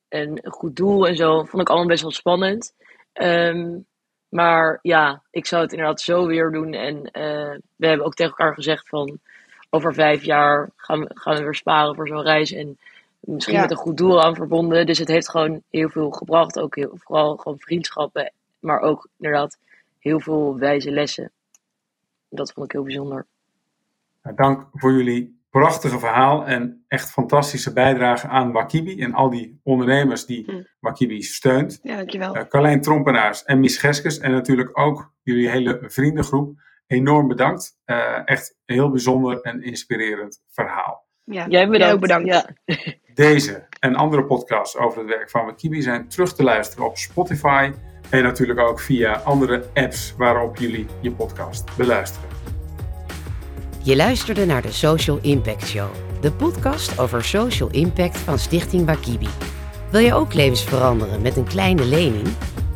een, 0.09 0.39
een 0.43 0.51
goed 0.51 0.75
doel 0.75 1.07
en 1.07 1.15
zo, 1.15 1.43
vond 1.43 1.61
ik 1.61 1.69
allemaal 1.69 1.87
best 1.87 2.01
wel 2.01 2.11
spannend. 2.11 2.73
Um, 3.13 3.85
maar 4.29 4.79
ja, 4.81 5.21
ik 5.31 5.45
zou 5.45 5.61
het 5.61 5.71
inderdaad 5.71 6.01
zo 6.01 6.25
weer 6.25 6.51
doen. 6.51 6.73
En 6.73 6.95
uh, 6.95 7.57
we 7.75 7.87
hebben 7.87 8.05
ook 8.05 8.13
tegen 8.13 8.35
elkaar 8.37 8.53
gezegd 8.53 8.89
van 8.89 9.19
over 9.69 9.93
vijf 9.93 10.23
jaar 10.23 10.69
gaan 10.75 10.99
we, 10.99 11.11
gaan 11.13 11.35
we 11.35 11.43
weer 11.43 11.55
sparen 11.55 11.95
voor 11.95 12.07
zo'n 12.07 12.21
reis. 12.23 12.51
En 12.51 12.77
misschien 13.19 13.55
Ja. 13.55 13.61
met 13.61 13.71
een 13.71 13.77
goed 13.77 13.97
doel 13.97 14.23
aan 14.23 14.35
verbonden. 14.35 14.85
Dus 14.85 14.97
het 14.97 15.07
heeft 15.07 15.29
gewoon 15.29 15.61
heel 15.69 15.89
veel 15.89 16.11
gebracht. 16.11 16.59
Ook 16.59 16.75
heel, 16.75 16.91
vooral 16.93 17.37
gewoon 17.37 17.59
vriendschappen. 17.59 18.31
Maar 18.59 18.79
ook 18.79 19.07
inderdaad 19.17 19.57
heel 19.99 20.19
veel 20.19 20.57
wijze 20.57 20.91
lessen. 20.91 21.31
Dat 22.29 22.51
vond 22.51 22.65
ik 22.65 22.71
heel 22.71 22.83
bijzonder. 22.83 23.27
Nou, 24.23 24.35
dank 24.35 24.67
voor 24.73 24.91
jullie 24.91 25.39
prachtige 25.49 25.99
verhaal 25.99 26.45
en 26.45 26.85
echt 26.87 27.11
fantastische 27.11 27.73
bijdrage 27.73 28.27
aan 28.27 28.51
Wakibi 28.51 29.01
en 29.01 29.13
al 29.13 29.29
die 29.29 29.59
ondernemers 29.63 30.25
die 30.25 30.43
Hm. 30.45 30.63
Wakibi 30.79 31.21
steunt. 31.21 31.79
Ja, 31.83 31.95
dankjewel. 31.95 32.35
Uh, 32.35 32.43
Carlijn 32.43 32.81
Trompenaars 32.81 33.43
en 33.43 33.59
Mies 33.59 33.77
Geskes 33.77 34.19
en 34.19 34.31
natuurlijk 34.31 34.79
ook 34.79 35.13
jullie 35.23 35.49
hele 35.49 35.83
vriendengroep. 35.87 36.59
Enorm 36.87 37.27
bedankt. 37.27 37.77
Uh, 37.85 38.21
echt 38.25 38.57
een 38.65 38.75
heel 38.75 38.89
bijzonder 38.89 39.41
en 39.41 39.63
inspirerend 39.63 40.43
verhaal. 40.49 41.07
Ja. 41.23 41.47
Jij 41.47 41.69
bedankt. 41.69 41.93
ook 41.93 41.99
bedankt. 41.99 42.27
Ja. 42.27 42.49
Deze 43.13 43.67
en 43.79 43.95
andere 43.95 44.25
podcasts 44.25 44.77
over 44.77 44.99
het 44.99 45.07
werk 45.07 45.29
van 45.29 45.45
Wakibi 45.45 45.81
zijn 45.81 46.07
terug 46.07 46.35
te 46.35 46.43
luisteren 46.43 46.85
op 46.85 46.97
Spotify 46.97 47.71
en 48.09 48.23
natuurlijk 48.23 48.59
ook 48.59 48.79
via 48.79 49.13
andere 49.13 49.63
apps 49.73 50.13
waarop 50.17 50.57
jullie 50.57 50.87
je 50.99 51.11
podcast 51.11 51.63
beluisteren. 51.77 52.29
Je 53.83 53.95
luisterde 53.95 54.45
naar 54.45 54.61
de 54.61 54.71
Social 54.71 55.19
Impact 55.21 55.67
Show, 55.67 55.89
de 56.21 56.31
podcast 56.31 56.99
over 56.99 57.23
social 57.23 57.69
impact 57.69 58.17
van 58.17 58.39
Stichting 58.39 58.85
Wakibi. 58.85 59.27
Wil 59.91 60.01
je 60.01 60.13
ook 60.13 60.33
levens 60.33 60.63
veranderen 60.63 61.21
met 61.21 61.37
een 61.37 61.47
kleine 61.47 61.85
lening? 61.85 62.27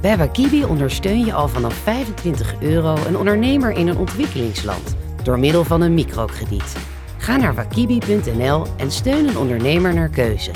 Bij 0.01 0.17
Wakibi 0.17 0.63
ondersteun 0.63 1.25
je 1.25 1.34
al 1.34 1.47
vanaf 1.47 1.73
25 1.73 2.62
euro 2.62 2.95
een 3.07 3.17
ondernemer 3.17 3.71
in 3.71 3.88
een 3.88 3.97
ontwikkelingsland 3.97 4.95
door 5.23 5.39
middel 5.39 5.63
van 5.63 5.81
een 5.81 5.93
microkrediet. 5.93 6.75
Ga 7.17 7.38
naar 7.38 7.55
wakibi.nl 7.55 8.65
en 8.77 8.91
steun 8.91 9.27
een 9.27 9.38
ondernemer 9.38 9.93
naar 9.93 10.10
keuze. 10.10 10.51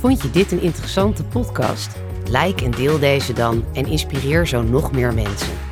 Vond 0.00 0.22
je 0.22 0.30
dit 0.30 0.52
een 0.52 0.62
interessante 0.62 1.24
podcast? 1.24 2.07
Like 2.30 2.64
en 2.64 2.70
deel 2.70 2.98
deze 2.98 3.32
dan 3.32 3.64
en 3.72 3.86
inspireer 3.86 4.46
zo 4.46 4.62
nog 4.62 4.92
meer 4.92 5.14
mensen. 5.14 5.67